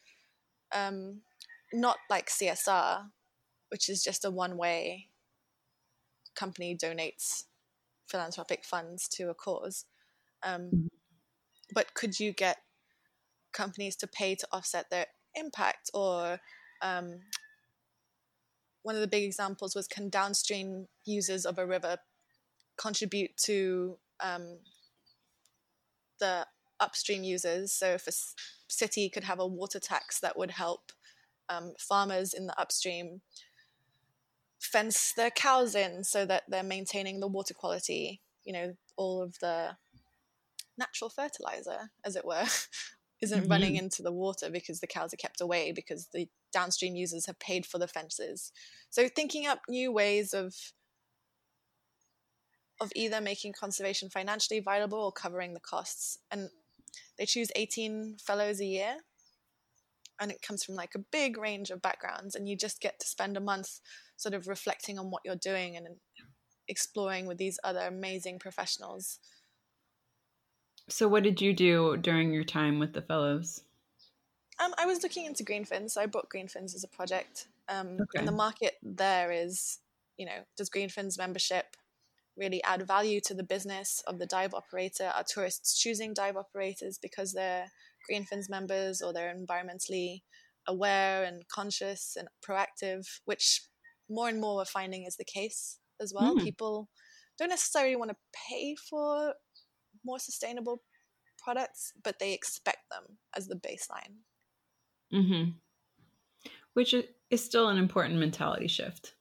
[0.74, 1.22] um,
[1.74, 3.06] not like CSR,
[3.70, 5.08] which is just a one way
[6.36, 7.44] company donates
[8.08, 9.86] philanthropic funds to a cause.
[10.44, 10.88] Um, mm-hmm.
[11.74, 12.58] but could you get
[13.54, 15.06] companies to pay to offset their
[15.36, 16.40] impact or
[16.82, 17.20] um,
[18.84, 21.98] one of the big examples was can downstream users of a river
[22.78, 24.58] contribute to um,
[26.20, 26.48] the
[26.80, 28.12] upstream users so if a
[28.68, 30.92] city could have a water tax that would help
[31.52, 33.22] um, farmers in the upstream
[34.60, 39.38] fence their cows in so that they're maintaining the water quality you know all of
[39.40, 39.76] the
[40.78, 42.46] natural fertilizer as it were
[43.22, 43.52] isn't mm-hmm.
[43.52, 47.40] running into the water because the cows are kept away because the downstream users have
[47.40, 48.52] paid for the fences.
[48.90, 50.56] So thinking up new ways of
[52.82, 56.18] of either making conservation financially viable or covering the costs.
[56.32, 56.50] And
[57.20, 58.98] they choose 18 fellows a year.
[60.22, 63.08] And it comes from like a big range of backgrounds and you just get to
[63.08, 63.82] spend a month
[64.16, 65.88] sort of reflecting on what you're doing and
[66.68, 69.20] exploring with these other amazing professionals
[70.88, 73.64] so what did you do during your time with the fellows
[74.62, 77.48] um, I was looking into Greenfins, so I bought Greenfins as a project.
[77.68, 78.20] Um, okay.
[78.20, 79.80] And the market there is,
[80.18, 81.76] you know, does Greenfins membership
[82.38, 85.12] really add value to the business of the dive operator?
[85.16, 87.72] Are tourists choosing dive operators because they're
[88.10, 90.22] Greenfins members or they're environmentally
[90.68, 93.62] aware and conscious and proactive, which
[94.10, 96.36] more and more we're finding is the case as well.
[96.36, 96.44] Mm.
[96.44, 96.90] People
[97.38, 98.18] don't necessarily want to
[98.50, 99.34] pay for
[100.06, 100.82] more sustainable
[101.44, 104.20] products, but they expect them as the baseline.
[105.14, 105.52] Mm-hmm.
[106.74, 106.94] Which
[107.30, 109.14] is still an important mentality shift.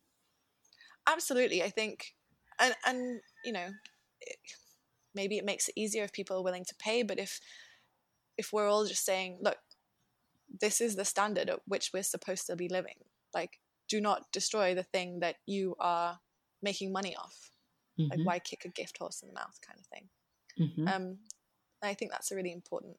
[1.09, 2.15] Absolutely, I think,
[2.61, 3.69] and and you know,
[4.21, 4.37] it,
[5.15, 7.03] maybe it makes it easier if people are willing to pay.
[7.03, 7.41] But if
[8.41, 9.59] if we're all just saying, look,
[10.61, 12.97] this is the standard at which we're supposed to be living,
[13.35, 16.19] like, do not destroy the thing that you are
[16.63, 17.51] making money off.
[17.99, 18.11] Mm-hmm.
[18.11, 20.09] Like, why kick a gift horse in the mouth, kind of thing.
[20.59, 20.89] Mm-hmm.
[20.89, 21.19] Um,
[21.83, 22.97] I think that's a really important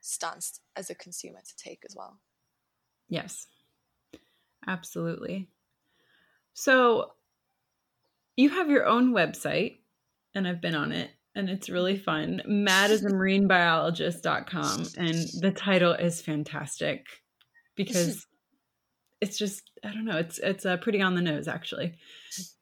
[0.00, 2.18] stance as a consumer to take as well.
[3.10, 3.46] Yes,
[4.66, 5.50] absolutely.
[6.54, 7.12] So
[8.36, 9.80] you have your own website,
[10.34, 12.42] and I've been on it, and it's really fun.
[12.46, 14.86] Mad as a marine biologist.com.
[14.96, 17.06] And the title is fantastic
[17.76, 18.26] because
[19.20, 20.18] it's just I don't know.
[20.18, 21.94] It's it's uh, pretty on the nose, actually.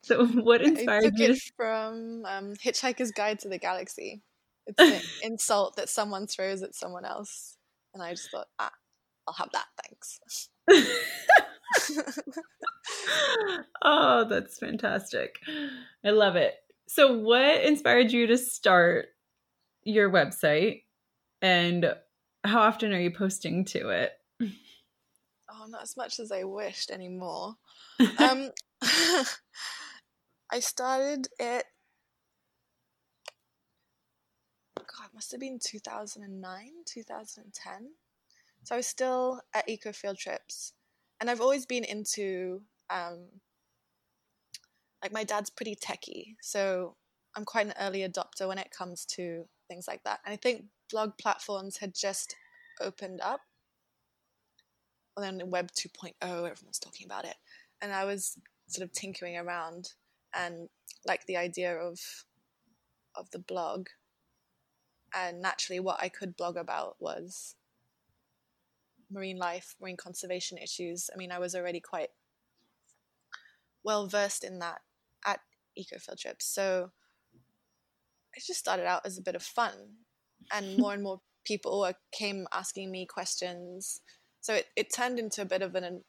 [0.03, 1.35] So, what inspired I took you?
[1.35, 1.41] To...
[1.57, 4.23] from um, Hitchhiker's Guide to the Galaxy.
[4.67, 5.01] It's an
[5.31, 7.57] insult that someone throws at someone else.
[7.95, 8.73] And I just thought, ah,
[9.27, 10.21] I'll have that, thanks.
[13.83, 15.37] oh, that's fantastic.
[16.05, 16.55] I love it.
[16.88, 19.09] So, what inspired you to start
[19.85, 20.85] your website
[21.42, 21.94] and
[22.44, 24.12] how often are you posting to it?
[25.51, 27.55] Oh, not as much as I wished anymore.
[28.18, 28.51] um,
[28.83, 31.64] I started it
[34.77, 37.90] God, must have been 2009, 2010.
[38.64, 40.72] So I was still at Eco Field Trips.
[41.20, 43.27] And I've always been into, um,
[45.03, 46.35] like, my dad's pretty techie.
[46.43, 46.97] So
[47.37, 50.21] I'm quite an early adopter when it comes to things like that.
[50.25, 52.35] And I think blog platforms had just
[52.81, 53.41] opened up.
[55.17, 57.37] And then Web 2.0, everyone's talking about it.
[57.81, 59.93] And I was sort of tinkering around
[60.35, 60.69] and
[61.07, 61.99] like the idea of
[63.15, 63.89] of the blog
[65.15, 67.57] and naturally what i could blog about was
[69.11, 72.11] marine life marine conservation issues i mean i was already quite
[73.83, 74.83] well versed in that
[75.27, 75.41] at
[75.79, 76.47] ecofield trips.
[76.47, 76.91] So
[78.35, 79.73] it just started out as a bit of fun
[80.53, 84.01] and more and more people came asking me questions.
[84.41, 86.03] So it, it turned into a bit of an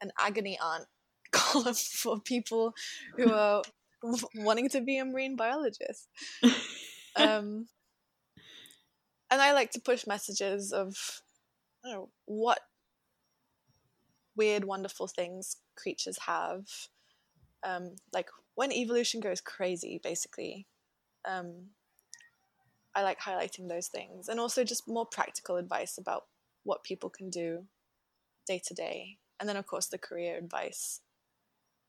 [0.00, 0.86] an agony aunt
[1.32, 2.74] column for people
[3.16, 3.62] who are
[4.34, 6.08] wanting to be a marine biologist.
[7.14, 7.68] Um,
[9.30, 10.96] and I like to push messages of
[11.84, 12.60] know, what
[14.36, 16.64] weird, wonderful things creatures have.
[17.64, 20.66] Um, like when evolution goes crazy, basically.
[21.28, 21.68] Um,
[22.94, 26.24] I like highlighting those things and also just more practical advice about
[26.64, 27.66] what people can do
[28.46, 29.18] day to day.
[29.40, 31.00] And then, of course, the career advice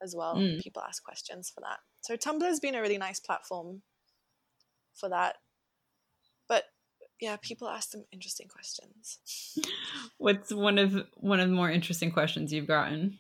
[0.02, 0.36] as well.
[0.36, 0.62] Mm.
[0.62, 1.80] People ask questions for that.
[2.02, 3.82] So, Tumblr has been a really nice platform
[4.94, 5.38] for that
[6.48, 6.66] But
[7.20, 9.20] yeah, people ask some interesting questions.
[10.18, 13.20] What's one of one of the more interesting questions you've gotten?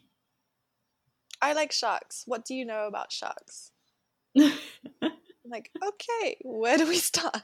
[1.43, 2.23] I like sharks.
[2.25, 3.71] What do you know about sharks?
[4.36, 7.43] like, okay, where do we start?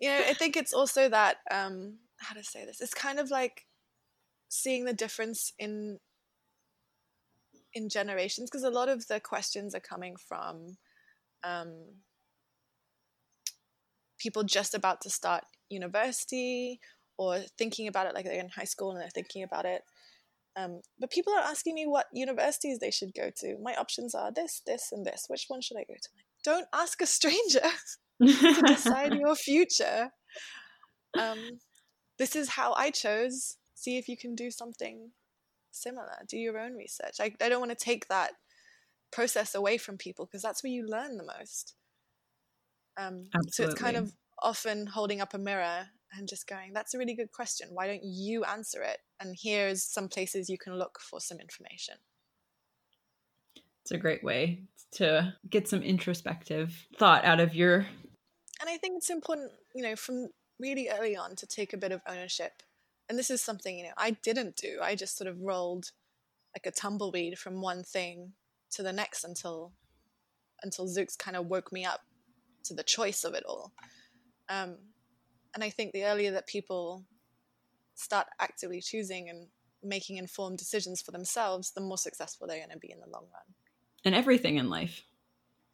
[0.00, 2.80] you know, I think it's also that um how to say this.
[2.80, 3.66] It's kind of like
[4.48, 5.98] seeing the difference in
[7.74, 10.76] in generations because a lot of the questions are coming from
[11.42, 11.74] um,
[14.18, 16.80] people just about to start university
[17.18, 19.82] or thinking about it like they're in high school and they're thinking about it.
[20.56, 23.56] Um, but people are asking me what universities they should go to.
[23.60, 25.24] My options are this, this, and this.
[25.28, 26.08] Which one should I go to?
[26.44, 27.62] Don't ask a stranger
[28.22, 30.10] to decide your future.
[31.18, 31.38] Um,
[32.18, 33.56] this is how I chose.
[33.74, 35.10] See if you can do something
[35.72, 36.12] similar.
[36.28, 37.16] Do your own research.
[37.20, 38.32] I, I don't want to take that
[39.10, 41.74] process away from people because that's where you learn the most.
[42.96, 45.86] Um, so it's kind of often holding up a mirror
[46.16, 47.68] and just going, that's a really good question.
[47.72, 48.98] Why don't you answer it?
[49.20, 51.96] And here's some places you can look for some information.
[53.82, 54.62] It's a great way
[54.92, 57.86] to get some introspective thought out of your.
[58.60, 61.92] And I think it's important, you know, from really early on to take a bit
[61.92, 62.62] of ownership
[63.08, 64.78] and this is something you know I didn't do.
[64.82, 65.90] I just sort of rolled
[66.54, 68.32] like a tumbleweed from one thing
[68.72, 69.72] to the next until
[70.62, 72.00] until Zoox kind of woke me up
[72.64, 73.72] to the choice of it all.
[74.48, 74.76] Um,
[75.54, 77.04] and I think the earlier that people
[77.94, 79.46] start actively choosing and
[79.82, 83.24] making informed decisions for themselves, the more successful they're going to be in the long
[83.32, 83.54] run.
[84.04, 85.04] And everything in life.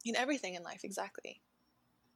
[0.05, 1.41] In everything in life, exactly.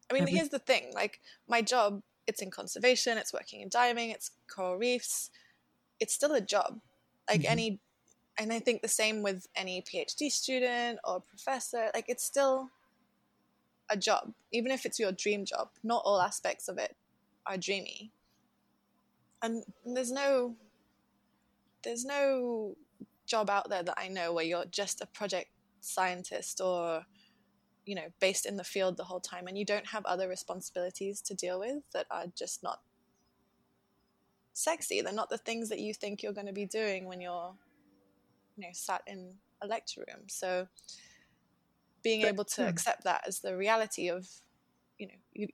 [0.09, 3.69] I mean, Every- here's the thing like, my job, it's in conservation, it's working in
[3.69, 5.31] diving, it's coral reefs.
[5.99, 6.81] It's still a job.
[7.29, 7.51] Like mm-hmm.
[7.51, 7.79] any,
[8.37, 11.89] and I think the same with any PhD student or professor.
[11.93, 12.69] Like, it's still
[13.89, 15.69] a job, even if it's your dream job.
[15.83, 16.95] Not all aspects of it
[17.45, 18.11] are dreamy.
[19.41, 20.55] And there's no
[21.83, 22.75] there's no
[23.27, 25.49] job out there that I know where you're just a project
[25.81, 27.05] scientist or
[27.85, 31.21] you know based in the field the whole time and you don't have other responsibilities
[31.21, 32.79] to deal with that are just not
[34.53, 35.01] sexy.
[35.01, 37.53] They're not the things that you think you're going to be doing when you're
[38.57, 40.23] you know sat in a lecture room.
[40.27, 40.67] So
[42.01, 44.27] being able to accept that as the reality of
[44.97, 45.47] you know you,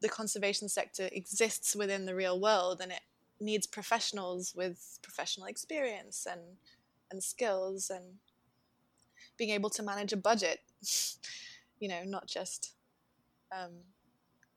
[0.00, 3.00] the conservation sector exists within the real world and it
[3.40, 6.40] needs professionals with professional experience and
[7.10, 8.04] and skills and
[9.36, 10.60] being able to manage a budget
[11.80, 12.74] you know not just
[13.56, 13.72] um,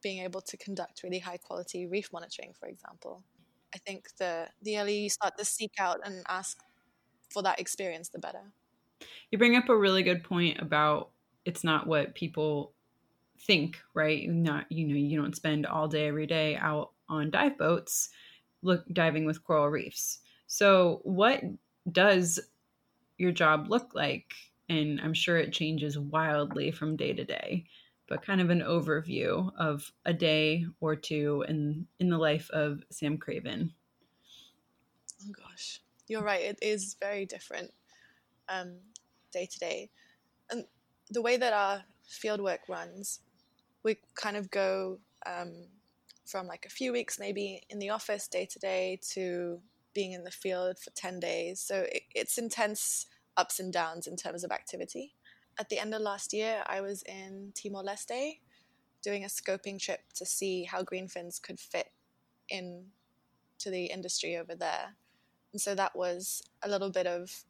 [0.01, 3.23] being able to conduct really high quality reef monitoring for example.
[3.73, 6.59] I think the the earlier you start to seek out and ask
[7.29, 8.51] for that experience the better.
[9.31, 11.11] You bring up a really good point about
[11.45, 12.73] it's not what people
[13.45, 17.57] think right not you know you don't spend all day every day out on dive
[17.57, 18.09] boats
[18.61, 20.19] look diving with coral reefs.
[20.47, 21.41] So, what
[21.91, 22.39] does
[23.17, 24.33] your job look like?
[24.69, 27.65] And I'm sure it changes wildly from day to day,
[28.07, 32.83] but kind of an overview of a day or two in in the life of
[32.89, 33.73] Sam Craven.
[35.23, 36.41] Oh gosh, you're right.
[36.41, 37.71] It is very different
[38.49, 38.77] um,
[39.31, 39.89] day to day,
[40.49, 40.65] and
[41.09, 43.19] the way that our field work runs,
[43.83, 44.99] we kind of go.
[45.25, 45.67] Um,
[46.25, 49.59] from like a few weeks maybe in the office day to day to
[49.93, 51.59] being in the field for 10 days.
[51.59, 53.07] So it, it's intense
[53.37, 55.13] ups and downs in terms of activity.
[55.59, 58.39] At the end of last year, I was in Timor Leste
[59.03, 61.91] doing a scoping trip to see how greenfins could fit
[62.49, 62.85] in
[63.59, 64.95] to the industry over there.
[65.51, 67.43] And so that was a little bit of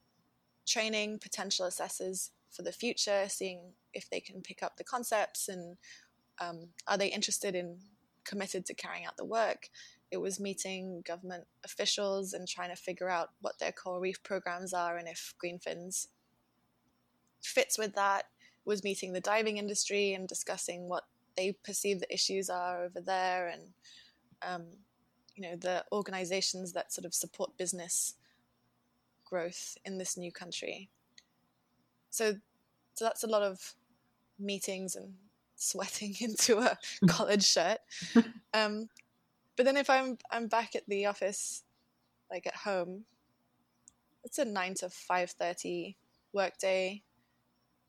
[0.66, 5.78] training potential assessors for the future, seeing if they can pick up the concepts and
[6.42, 7.78] um, are they interested in
[8.24, 9.70] committed to carrying out the work.
[10.12, 14.74] It was meeting government officials and trying to figure out what their coral reef programs
[14.74, 16.08] are and if Greenfins
[17.42, 18.26] fits with that.
[18.66, 21.06] It was meeting the diving industry and discussing what
[21.38, 23.62] they perceive the issues are over there and
[24.44, 24.66] um,
[25.36, 28.16] you know the organizations that sort of support business
[29.24, 30.90] growth in this new country.
[32.10, 32.36] So,
[32.96, 33.76] so that's a lot of
[34.38, 35.14] meetings and
[35.62, 37.80] sweating into a college shirt.
[38.54, 38.90] Um,
[39.56, 41.64] but then if I'm I'm back at the office,
[42.30, 43.06] like at home,
[44.26, 45.96] it's a nine to five thirty
[46.34, 47.04] work day,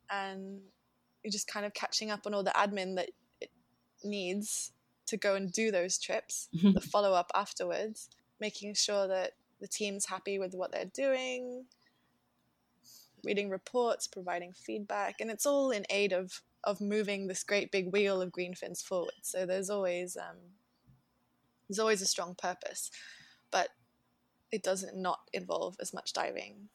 [0.09, 0.61] and
[1.21, 3.09] you're just kind of catching up on all the admin that
[3.41, 3.49] it
[4.05, 4.71] needs
[5.07, 8.07] to go and do those trips, the follow up afterwards,
[8.39, 11.65] making sure that the team's happy with what they're doing,
[13.25, 17.91] reading reports, providing feedback, and it's all in aid of of moving this great big
[17.91, 19.13] wheel of greenfins forward.
[19.21, 20.37] So there's always um,
[21.67, 22.91] there's always a strong purpose,
[23.51, 23.69] but
[24.51, 26.69] it doesn't not involve as much diving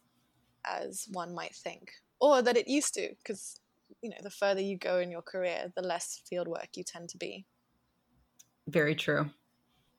[0.66, 3.60] as one might think, or that it used to, because
[4.02, 7.08] you know the further you go in your career, the less field work you tend
[7.10, 7.46] to be.
[8.66, 9.30] Very true.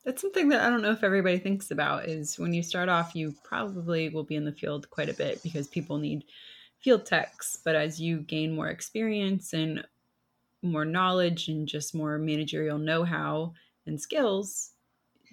[0.06, 3.16] That's something that I don't know if everybody thinks about is when you start off,
[3.16, 6.24] you probably will be in the field quite a bit because people need
[6.84, 9.86] field techs, but as you gain more experience and
[10.62, 13.54] more knowledge and just more managerial know how
[13.86, 14.72] and skills,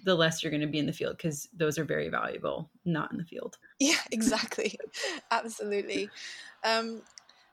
[0.03, 3.11] the less you're going to be in the field because those are very valuable, not
[3.11, 3.57] in the field.
[3.79, 4.77] Yeah, exactly.
[5.31, 6.09] Absolutely.
[6.63, 7.01] Um,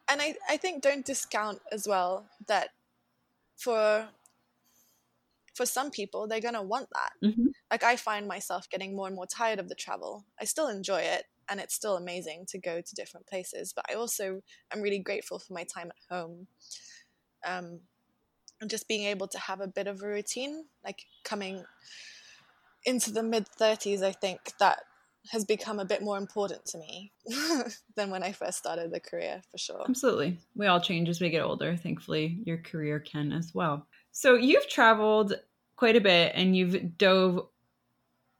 [0.08, 2.70] and I, I think don't discount as well that
[3.56, 4.08] for
[5.54, 7.46] for some people they're going to want that mm-hmm.
[7.70, 10.98] like i find myself getting more and more tired of the travel i still enjoy
[10.98, 13.72] it and it's still amazing to go to different places.
[13.74, 14.42] But I also
[14.72, 16.46] am really grateful for my time at home.
[17.46, 17.80] Um,
[18.60, 21.64] and just being able to have a bit of a routine, like coming
[22.84, 24.80] into the mid 30s, I think that
[25.30, 27.12] has become a bit more important to me
[27.96, 29.84] than when I first started the career, for sure.
[29.88, 30.38] Absolutely.
[30.54, 31.76] We all change as we get older.
[31.76, 33.86] Thankfully, your career can as well.
[34.12, 35.34] So you've traveled
[35.76, 37.46] quite a bit and you've dove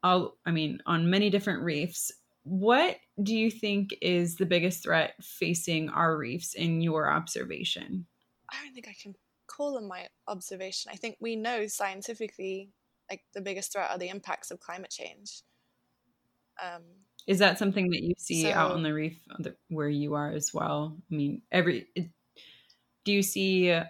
[0.03, 2.13] all, I mean, on many different reefs.
[2.45, 8.07] What do you think is the biggest threat facing our reefs in your observation?
[8.51, 9.15] I don't think I can
[9.47, 10.91] call them my observation.
[10.93, 12.71] I think we know scientifically,
[13.11, 15.43] like the biggest threat are the impacts of climate change.
[16.63, 16.83] Um,
[17.27, 19.19] is that something that you see so, out on the reef
[19.69, 20.97] where you are as well?
[21.11, 21.89] I mean, every
[23.05, 23.81] do you see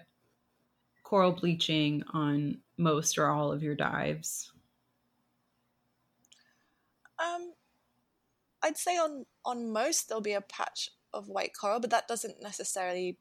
[1.03, 4.51] coral bleaching on most or all of your dives?
[7.19, 7.53] Um,
[8.65, 12.41] I'd say on on most there'll be a patch of white coral, but that doesn't
[12.41, 13.19] necessarily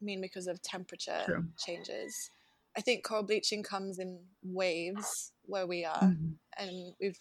[0.00, 1.44] mean because of temperature True.
[1.58, 2.30] changes.
[2.76, 6.32] I think coral bleaching comes in waves where we are, mm-hmm.
[6.56, 7.18] and we've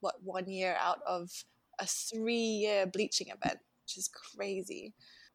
[0.00, 1.30] what one year out of
[1.78, 4.94] a three-year bleaching event, which is crazy.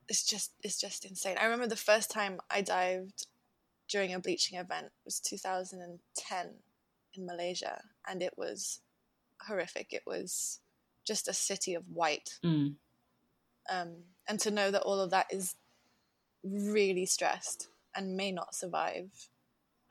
[0.09, 1.37] It's just it's just insane.
[1.39, 3.27] I remember the first time I dived
[3.87, 6.49] during a bleaching event was 2010
[7.13, 8.79] in Malaysia, and it was
[9.47, 9.89] horrific.
[9.91, 10.61] It was
[11.05, 12.39] just a city of white.
[12.43, 12.75] Mm.
[13.69, 13.89] Um,
[14.27, 15.55] and to know that all of that is
[16.43, 19.29] really stressed and may not survive,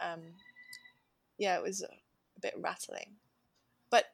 [0.02, 0.20] um,
[1.38, 3.16] yeah, it was a, a bit rattling.
[3.90, 4.06] But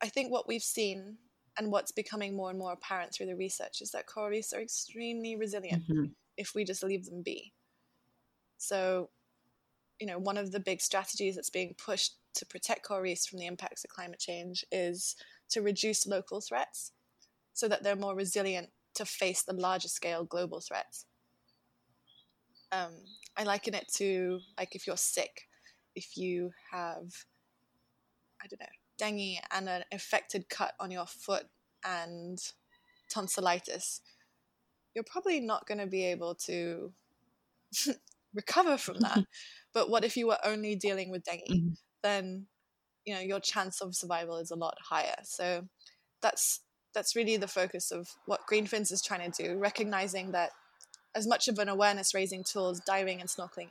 [0.00, 1.16] I think what we've seen
[1.58, 4.60] and what's becoming more and more apparent through the research is that coral reefs are
[4.60, 6.04] extremely resilient mm-hmm.
[6.36, 7.52] if we just leave them be.
[8.58, 9.10] So,
[10.00, 13.40] you know, one of the big strategies that's being pushed to protect coral reefs from
[13.40, 15.16] the impacts of climate change is
[15.50, 16.92] to reduce local threats
[17.52, 21.06] so that they're more resilient to face the larger scale global threats.
[22.70, 22.92] Um,
[23.36, 25.48] I liken it to like if you're sick,
[25.94, 27.24] if you have,
[28.42, 28.66] I don't know,
[28.98, 31.46] dengue and an infected cut on your foot
[31.84, 32.38] and
[33.08, 34.02] tonsillitis,
[34.94, 36.92] you're probably not going to be able to
[38.34, 39.24] recover from that.
[39.72, 41.42] but what if you were only dealing with dengue?
[41.50, 41.74] Mm-hmm.
[42.02, 42.46] Then,
[43.08, 45.16] you know, your chance of survival is a lot higher.
[45.24, 45.64] So
[46.20, 46.60] that's
[46.94, 50.50] that's really the focus of what Greenfins is trying to do, recognizing that
[51.14, 53.70] as much of an awareness raising tool as diving and snorkeling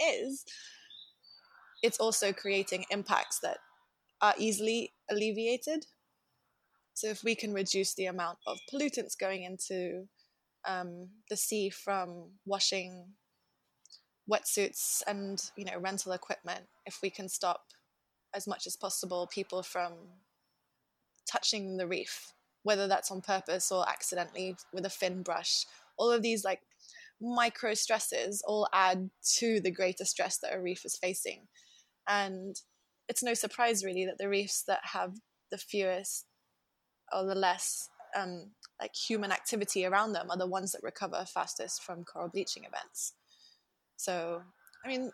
[0.00, 0.44] is,
[1.82, 3.58] it's also creating impacts that
[4.20, 5.86] are easily alleviated.
[6.94, 10.06] So if we can reduce the amount of pollutants going into
[10.68, 13.06] um, the sea from washing
[14.30, 17.62] wetsuits and you know rental equipment, if we can stop
[18.34, 19.92] as much as possible people from
[21.30, 25.64] touching the reef, whether that's on purpose or accidentally with a fin brush,
[25.96, 26.60] all of these like
[27.20, 31.46] micro stresses all add to the greater stress that a reef is facing.
[32.08, 32.56] And
[33.08, 35.14] it's no surprise really that the reefs that have
[35.50, 36.26] the fewest
[37.12, 41.82] or the less um, like human activity around them are the ones that recover fastest
[41.82, 43.14] from coral bleaching events.
[43.96, 44.42] So,
[44.84, 45.12] I mean,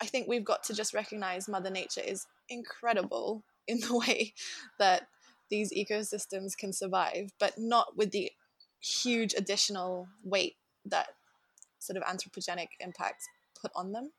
[0.00, 4.34] I think we've got to just recognize Mother Nature is incredible in the way
[4.78, 5.08] that
[5.50, 8.30] these ecosystems can survive, but not with the
[8.80, 11.08] huge additional weight that
[11.78, 13.26] sort of anthropogenic impacts
[13.60, 14.12] put on them.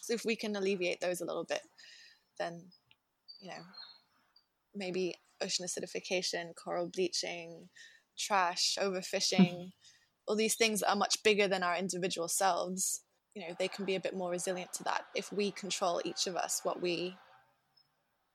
[0.00, 1.62] So if we can alleviate those a little bit,
[2.38, 2.64] then
[3.40, 3.62] you know
[4.74, 7.68] maybe ocean acidification, coral bleaching,
[8.18, 9.72] trash, overfishing,
[10.26, 13.00] all these things are much bigger than our individual selves.
[13.38, 16.26] You know, they can be a bit more resilient to that if we control each
[16.26, 17.16] of us what we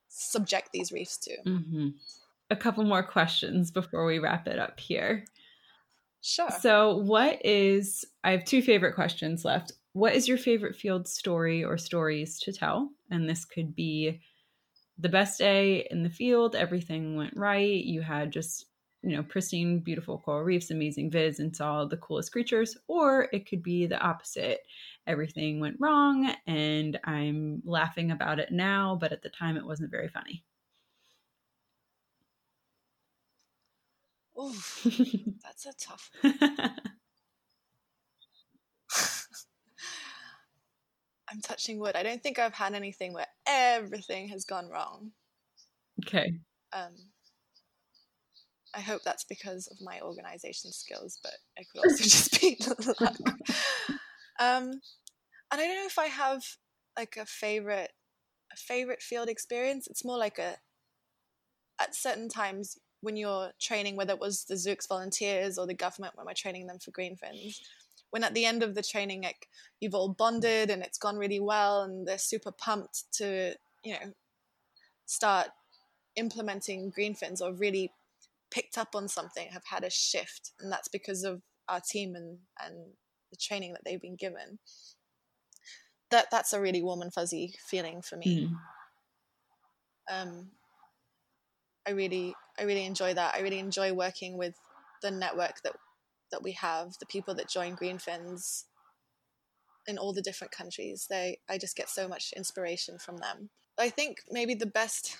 [0.07, 1.31] subject these reefs to.
[1.45, 1.87] Mm-hmm.
[2.49, 5.25] A couple more questions before we wrap it up here.
[6.21, 6.49] Sure.
[6.61, 11.65] So, what is, I have two favorite questions left what is your favorite field story
[11.65, 12.89] or stories to tell?
[13.11, 14.21] And this could be
[14.97, 18.67] the best day in the field, everything went right, you had just,
[19.03, 23.47] you know, pristine, beautiful coral reefs, amazing vids, and saw the coolest creatures, or it
[23.47, 24.61] could be the opposite.
[25.07, 29.91] Everything went wrong, and I'm laughing about it now, but at the time it wasn't
[29.91, 30.43] very funny.
[34.35, 34.51] Oh,
[35.43, 36.09] that's a tough
[41.29, 41.95] I'm touching wood.
[41.95, 45.11] I don't think I've had anything where everything has gone wrong.
[46.05, 46.33] Okay.
[46.73, 46.95] Um,
[48.75, 52.57] I hope that's because of my organization skills, but it could also just be
[52.99, 53.15] luck.
[54.39, 54.81] Um,
[55.51, 56.43] and I don't know if I have
[56.97, 57.91] like a favorite
[58.51, 59.87] a favorite field experience.
[59.87, 60.57] It's more like a
[61.79, 66.15] at certain times when you're training, whether it was the Zoox volunteers or the government
[66.15, 67.59] when we're training them for greenfins,
[68.11, 69.47] when at the end of the training like
[69.79, 74.13] you've all bonded and it's gone really well and they're super pumped to you know
[75.05, 75.47] start
[76.15, 77.91] implementing greenfins or really
[78.53, 82.37] picked up on something have had a shift and that's because of our team and
[82.63, 82.75] and
[83.31, 84.59] the training that they've been given
[86.11, 90.21] that that's a really warm and fuzzy feeling for me mm.
[90.21, 90.51] um
[91.87, 93.35] I really I really enjoy that.
[93.35, 94.55] I really enjoy working with
[95.01, 95.75] the network that
[96.31, 98.63] that we have, the people that join Greenfins
[99.85, 101.07] in all the different countries.
[101.09, 103.49] They I just get so much inspiration from them.
[103.77, 105.17] I think maybe the best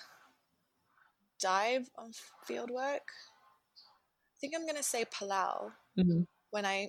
[1.44, 2.10] dive on
[2.46, 3.02] field work.
[4.32, 6.22] I think I'm gonna say Palau mm-hmm.
[6.50, 6.88] when I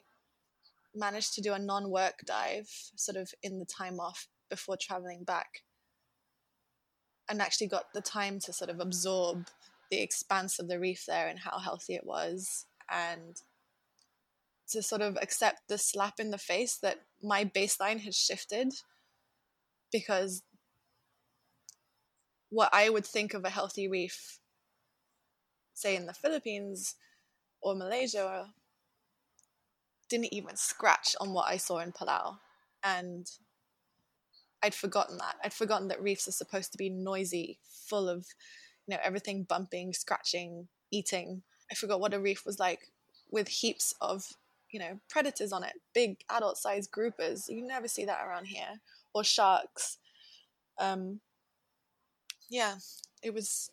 [0.96, 5.64] managed to do a non-work dive, sort of in the time off before traveling back,
[7.30, 9.48] and actually got the time to sort of absorb
[9.92, 13.42] the expanse of the reef there and how healthy it was, and
[14.70, 18.74] to sort of accept the slap in the face that my baseline had shifted
[19.92, 20.44] because
[22.50, 24.40] what I would think of a healthy reef,
[25.76, 26.96] say in the Philippines
[27.62, 28.48] or Malaysia,
[30.10, 32.38] didn't even scratch on what I saw in Palau.
[32.84, 33.30] And
[34.64, 35.36] I'd forgotten that.
[35.44, 38.26] I'd forgotten that reefs are supposed to be noisy, full of,
[38.88, 41.44] you know, everything bumping, scratching, eating.
[41.72, 42.92] I forgot what a reef was like
[43.30, 44.26] with heaps of,
[44.72, 47.50] you know, predators on it, big adult sized groupers.
[47.50, 48.80] You never see that around here.
[49.14, 49.98] Or sharks.
[50.78, 51.22] Um,
[52.50, 52.76] yeah,
[53.24, 53.72] it was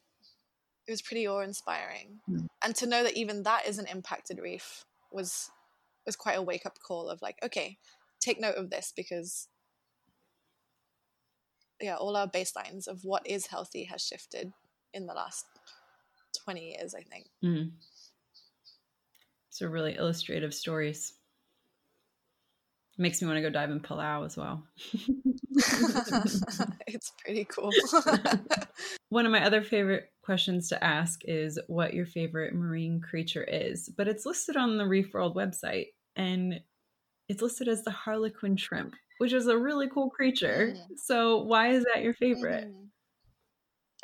[0.86, 2.20] it was pretty awe inspiring.
[2.28, 2.46] Mm.
[2.64, 5.50] And to know that even that is an impacted reef was
[6.06, 7.78] was quite a wake up call of like, okay,
[8.20, 9.48] take note of this because
[11.80, 14.52] yeah, all our baselines of what is healthy has shifted
[14.94, 15.46] in the last
[16.44, 17.26] 20 years, I think.
[17.44, 17.72] Mm.
[19.50, 21.14] So really illustrative stories.
[22.98, 24.62] Makes me want to go dive in Palau as well.
[26.86, 27.70] it's pretty cool.
[29.08, 33.88] One of my other favorite questions to ask is what your favorite marine creature is,
[33.96, 35.86] but it's listed on the Reef World website
[36.16, 36.60] and
[37.28, 40.74] it's listed as the harlequin shrimp, which is a really cool creature.
[40.76, 40.96] Mm.
[40.96, 42.68] So, why is that your favorite?
[42.68, 42.88] Mm.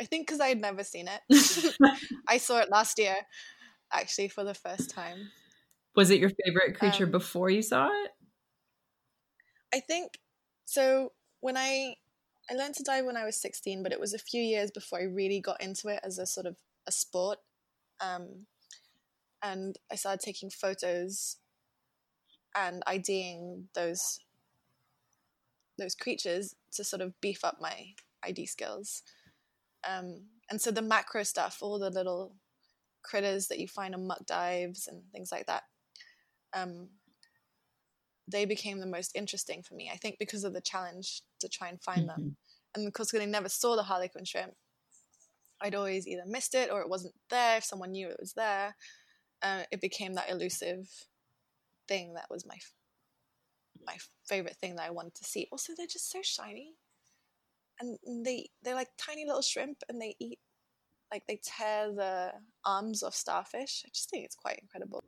[0.01, 1.74] I think because I had never seen it.
[2.28, 3.16] I saw it last year,
[3.93, 5.30] actually, for the first time.
[5.97, 8.11] Was it your favorite creature um, before you saw it?
[9.73, 10.19] I think
[10.64, 11.12] so.
[11.41, 11.95] When I
[12.51, 15.01] I learned to dive when I was 16, but it was a few years before
[15.01, 16.57] I really got into it as a sort of
[16.87, 17.39] a sport.
[18.01, 18.47] Um,
[19.43, 21.37] and I started taking photos
[22.57, 24.21] and IDing those
[25.79, 27.95] those creatures to sort of beef up my
[28.25, 29.03] ID skills.
[29.89, 32.35] Um, and so the macro stuff, all the little
[33.03, 35.62] critters that you find on muck dives and things like that,
[36.53, 36.89] um,
[38.31, 39.91] they became the most interesting for me.
[39.93, 42.22] I think because of the challenge to try and find mm-hmm.
[42.22, 42.37] them.
[42.74, 44.55] And of course, because I never saw the harlequin shrimp,
[45.61, 47.57] I'd always either missed it or it wasn't there.
[47.57, 48.76] If someone knew it was there,
[49.43, 50.89] uh, it became that elusive
[51.89, 52.57] thing that was my
[53.85, 55.49] my favorite thing that I wanted to see.
[55.51, 56.74] Also, they're just so shiny,
[57.81, 60.39] and they they're like tiny little shrimp, and they eat
[61.13, 62.33] like they tear the
[62.65, 63.83] arms off starfish.
[63.87, 65.03] I just think it's quite incredible.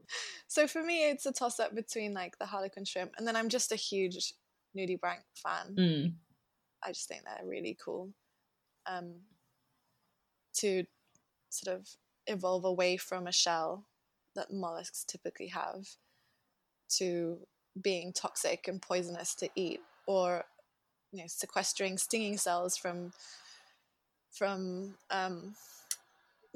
[0.47, 3.49] So for me, it's a toss up between like the harlequin shrimp, and then I'm
[3.49, 4.33] just a huge
[4.77, 5.75] nudibranch fan.
[5.77, 6.13] Mm.
[6.83, 8.11] I just think they're really cool.
[8.87, 9.17] Um,
[10.55, 10.85] to
[11.51, 11.89] sort of
[12.27, 13.87] evolve away from a shell
[14.35, 15.87] that mollusks typically have
[16.89, 17.39] to
[17.81, 20.45] being toxic and poisonous to eat or
[21.13, 23.13] you know sequestering stinging cells from
[24.33, 25.55] from um,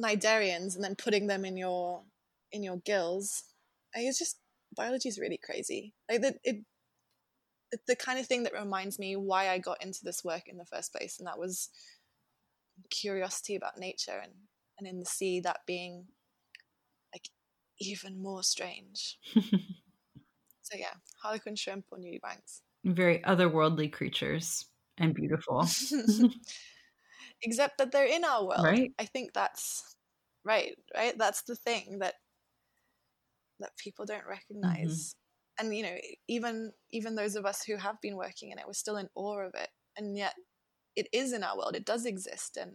[0.01, 2.03] cnidarians and then putting them in your
[2.53, 3.45] in your gills
[3.95, 4.39] I it's just
[4.77, 6.57] biology is really crazy like it, it
[7.71, 10.59] it's the kind of thing that reminds me why i got into this work in
[10.59, 11.71] the first place and that was
[12.91, 14.33] curiosity about nature and
[14.79, 16.07] and in the sea that being
[17.13, 17.29] like
[17.81, 19.19] even more strange
[20.65, 22.63] So yeah, harlequin shrimp or banks.
[22.85, 24.65] Very otherworldly creatures
[24.99, 25.69] and beautiful.
[27.43, 28.65] Except that they're in our world.
[28.65, 28.93] Right.
[28.99, 29.97] I think that's
[30.45, 31.15] right, right?
[31.19, 32.15] That's the thing that
[33.61, 35.15] that people don't recognize.
[35.61, 35.67] Mm-hmm.
[35.67, 35.97] And you know,
[36.29, 39.41] even even those of us who have been working in it, we're still in awe
[39.41, 39.69] of it.
[39.97, 40.35] And yet
[40.97, 41.77] it is in our world.
[41.77, 42.73] It does exist and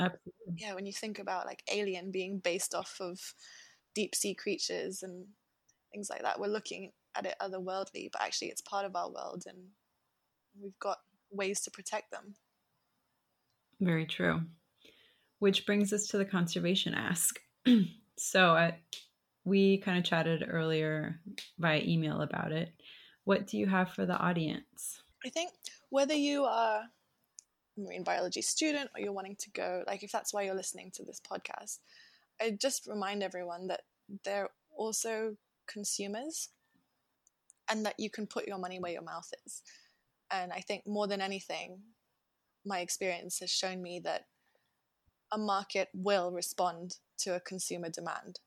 [0.00, 0.54] Absolutely.
[0.56, 3.18] Yeah, when you think about like Alien being based off of
[3.94, 5.26] deep sea creatures and
[5.92, 6.40] things like that.
[6.40, 9.58] We're looking at it otherworldly, but actually it's part of our world and
[10.60, 10.98] we've got
[11.32, 12.34] ways to protect them.
[13.80, 14.42] Very true.
[15.38, 17.40] Which brings us to the conservation ask.
[18.16, 18.72] so uh,
[19.44, 21.20] we kind of chatted earlier
[21.58, 22.72] via email about it.
[23.24, 25.02] What do you have for the audience?
[25.24, 25.50] I think
[25.90, 26.82] whether you are
[27.76, 30.90] a marine biology student or you're wanting to go, like if that's why you're listening
[30.94, 31.78] to this podcast,
[32.40, 33.82] I just remind everyone that
[34.24, 36.48] they're also consumers
[37.70, 39.62] and that you can put your money where your mouth is.
[40.32, 41.80] And I think more than anything,
[42.64, 44.22] my experience has shown me that
[45.32, 48.40] a market will respond to a consumer demand.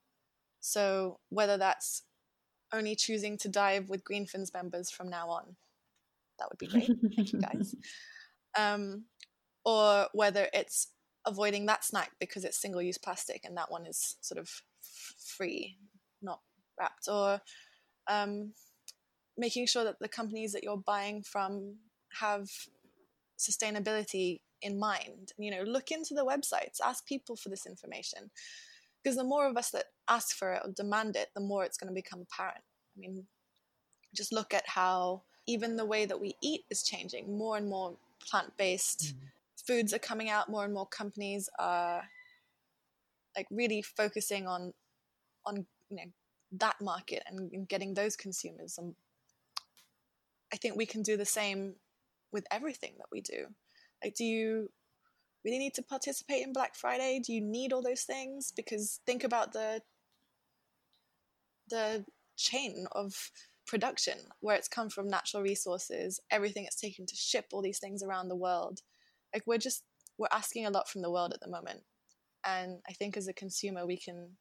[0.59, 2.03] So whether that's
[2.73, 5.55] only choosing to dive with Greenfins members from now on,
[6.39, 6.89] that would be great.
[7.15, 7.75] Thank you guys.
[8.57, 9.03] Um,
[9.65, 10.87] or whether it's
[11.25, 14.49] avoiding that snack because it's single use plastic and that one is sort of
[15.37, 15.77] free,
[16.21, 16.39] not
[16.79, 17.41] wrapped, or
[18.07, 18.53] um,
[19.37, 21.75] making sure that the companies that you're buying from
[22.19, 22.49] have
[23.37, 25.33] sustainability in mind.
[25.37, 28.31] You know, look into the websites, ask people for this information.
[29.03, 31.77] Because the more of us that ask for it or demand it, the more it's
[31.77, 32.63] going to become apparent.
[32.97, 33.25] I mean,
[34.15, 37.37] just look at how even the way that we eat is changing.
[37.37, 39.25] More and more plant based mm-hmm.
[39.67, 42.03] foods are coming out, more and more companies are
[43.35, 44.73] like really focusing on
[45.45, 46.11] on you know
[46.53, 48.95] that market and, and getting those consumers and
[50.53, 51.75] I think we can do the same
[52.31, 53.47] with everything that we do.
[54.03, 54.69] Like, do you
[55.43, 57.21] really need to participate in Black Friday?
[57.23, 58.51] Do you need all those things?
[58.55, 59.81] Because think about the
[61.69, 62.05] the
[62.37, 63.31] chain of
[63.65, 68.03] production where it's come from natural resources, everything it's taken to ship all these things
[68.03, 68.81] around the world.
[69.33, 69.83] Like we're just
[70.17, 71.81] we're asking a lot from the world at the moment.
[72.45, 74.37] And I think as a consumer we can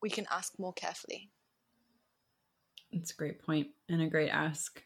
[0.00, 1.30] we can ask more carefully.
[2.94, 4.82] It's a great point and a great ask.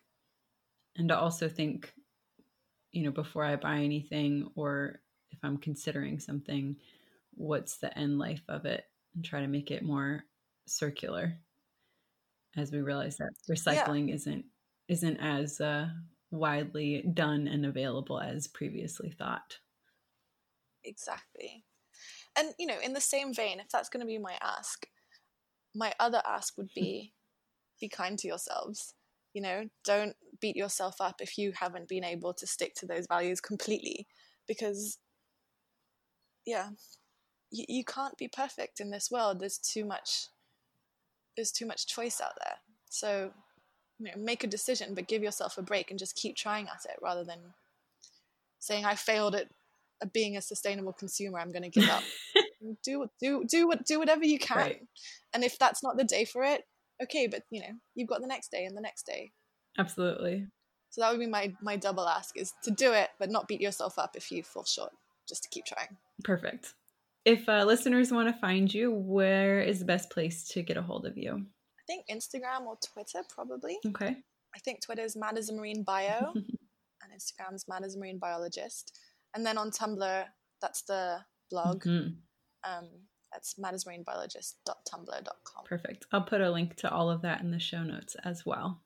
[0.96, 1.92] And to also think,
[2.92, 5.00] you know, before I buy anything or
[5.30, 6.76] if I'm considering something,
[7.34, 8.84] what's the end life of it
[9.14, 10.24] and try to make it more
[10.66, 11.38] circular
[12.56, 14.14] as we realize that recycling yeah.
[14.14, 14.44] isn't
[14.88, 15.88] isn't as uh,
[16.30, 19.58] widely done and available as previously thought.
[20.84, 21.64] Exactly.
[22.38, 24.86] And you know, in the same vein, if that's going to be my ask,
[25.74, 27.12] my other ask would be
[27.80, 28.94] be kind to yourselves.
[29.34, 33.06] You know, don't beat yourself up if you haven't been able to stick to those
[33.08, 34.06] values completely
[34.46, 34.98] because
[36.46, 36.70] yeah,
[37.50, 39.40] you, you can't be perfect in this world.
[39.40, 40.28] There's too much
[41.36, 42.56] there's too much choice out there.
[42.90, 43.30] So,
[43.98, 46.84] you know, make a decision but give yourself a break and just keep trying at
[46.84, 47.38] it rather than
[48.58, 49.46] saying I failed at,
[50.12, 52.04] being a sustainable consumer, I'm going to give up.
[52.84, 54.56] do do do what do whatever you can.
[54.56, 54.86] Right.
[55.34, 56.62] And if that's not the day for it,
[57.02, 59.32] okay, but you know, you've got the next day and the next day.
[59.78, 60.46] Absolutely.
[60.90, 63.60] So that would be my my double ask is to do it, but not beat
[63.60, 64.92] yourself up if you fall short.
[65.28, 65.96] Just to keep trying.
[66.24, 66.74] Perfect.
[67.24, 70.82] If uh, listeners want to find you, where is the best place to get a
[70.82, 71.34] hold of you?
[71.34, 73.76] I think Instagram or Twitter, probably.
[73.86, 74.16] Okay.
[74.54, 78.18] I think Twitter is Mad as a Marine Bio, and Instagram's Mad as a Marine
[78.18, 78.98] Biologist,
[79.34, 80.24] and then on Tumblr,
[80.62, 81.18] that's the
[81.50, 81.84] blog.
[81.84, 82.70] Mm-hmm.
[82.70, 82.88] Um,
[83.32, 85.64] that's madasmarinebiologist.tumblr.com.
[85.64, 86.06] Perfect.
[86.12, 88.82] I'll put a link to all of that in the show notes as well.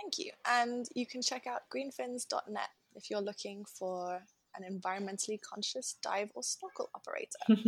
[0.00, 0.32] Thank you.
[0.46, 4.20] And you can check out greenfins.net if you're looking for
[4.56, 7.38] an environmentally conscious dive or snorkel operator.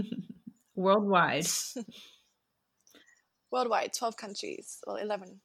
[0.75, 1.47] Worldwide.
[3.51, 5.41] Worldwide, 12 countries, well, 11,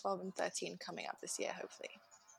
[0.00, 1.90] 12 and 13 coming up this year, hopefully.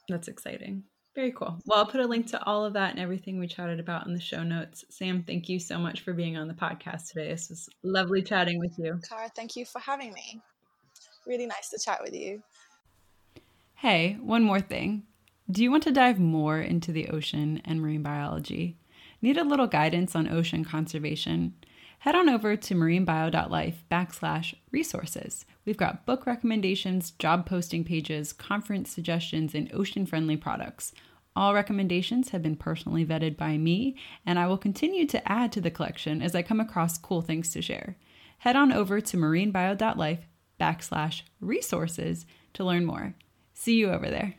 [0.08, 0.84] That's exciting.
[1.20, 1.60] Very cool.
[1.66, 4.14] Well, I'll put a link to all of that and everything we chatted about in
[4.14, 4.86] the show notes.
[4.88, 7.28] Sam, thank you so much for being on the podcast today.
[7.28, 9.02] This was lovely chatting with you.
[9.10, 10.40] Cara, thank you for having me.
[11.28, 12.42] Really nice to chat with you.
[13.76, 15.04] Hey, one more thing.
[15.52, 18.78] Do you want to dive more into the ocean and marine biology?
[19.22, 21.54] Need a little guidance on ocean conservation?
[22.04, 25.46] Head on over to marinebio.life backslash resources.
[25.66, 30.94] We've got book recommendations, job posting pages, conference suggestions, and ocean friendly products.
[31.36, 35.62] All recommendations have been personally vetted by me, and I will continue to add to
[35.62, 37.96] the collection as I come across cool things to share.
[38.40, 40.28] Head on over to marinebio.life
[40.60, 43.16] backslash resources to learn more.
[43.54, 44.36] See you over there.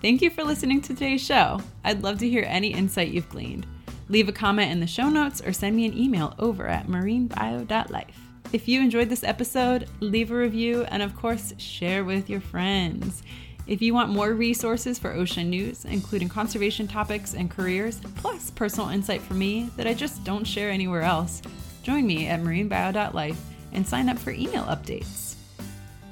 [0.00, 1.60] Thank you for listening to today's show.
[1.82, 3.66] I'd love to hear any insight you've gleaned.
[4.08, 8.27] Leave a comment in the show notes or send me an email over at marinebio.life.
[8.50, 13.22] If you enjoyed this episode, leave a review and, of course, share with your friends.
[13.66, 18.88] If you want more resources for ocean news, including conservation topics and careers, plus personal
[18.88, 21.42] insight from me that I just don't share anywhere else,
[21.82, 23.38] join me at marinebio.life
[23.72, 25.34] and sign up for email updates.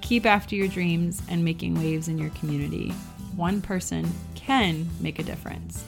[0.03, 2.93] Keep after your dreams and making waves in your community
[3.35, 5.85] one person can make a difference.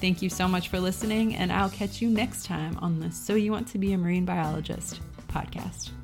[0.00, 3.34] Thank you so much for listening, and I'll catch you next time on the So
[3.34, 5.00] You Want to Be a Marine Biologist
[5.30, 5.99] podcast.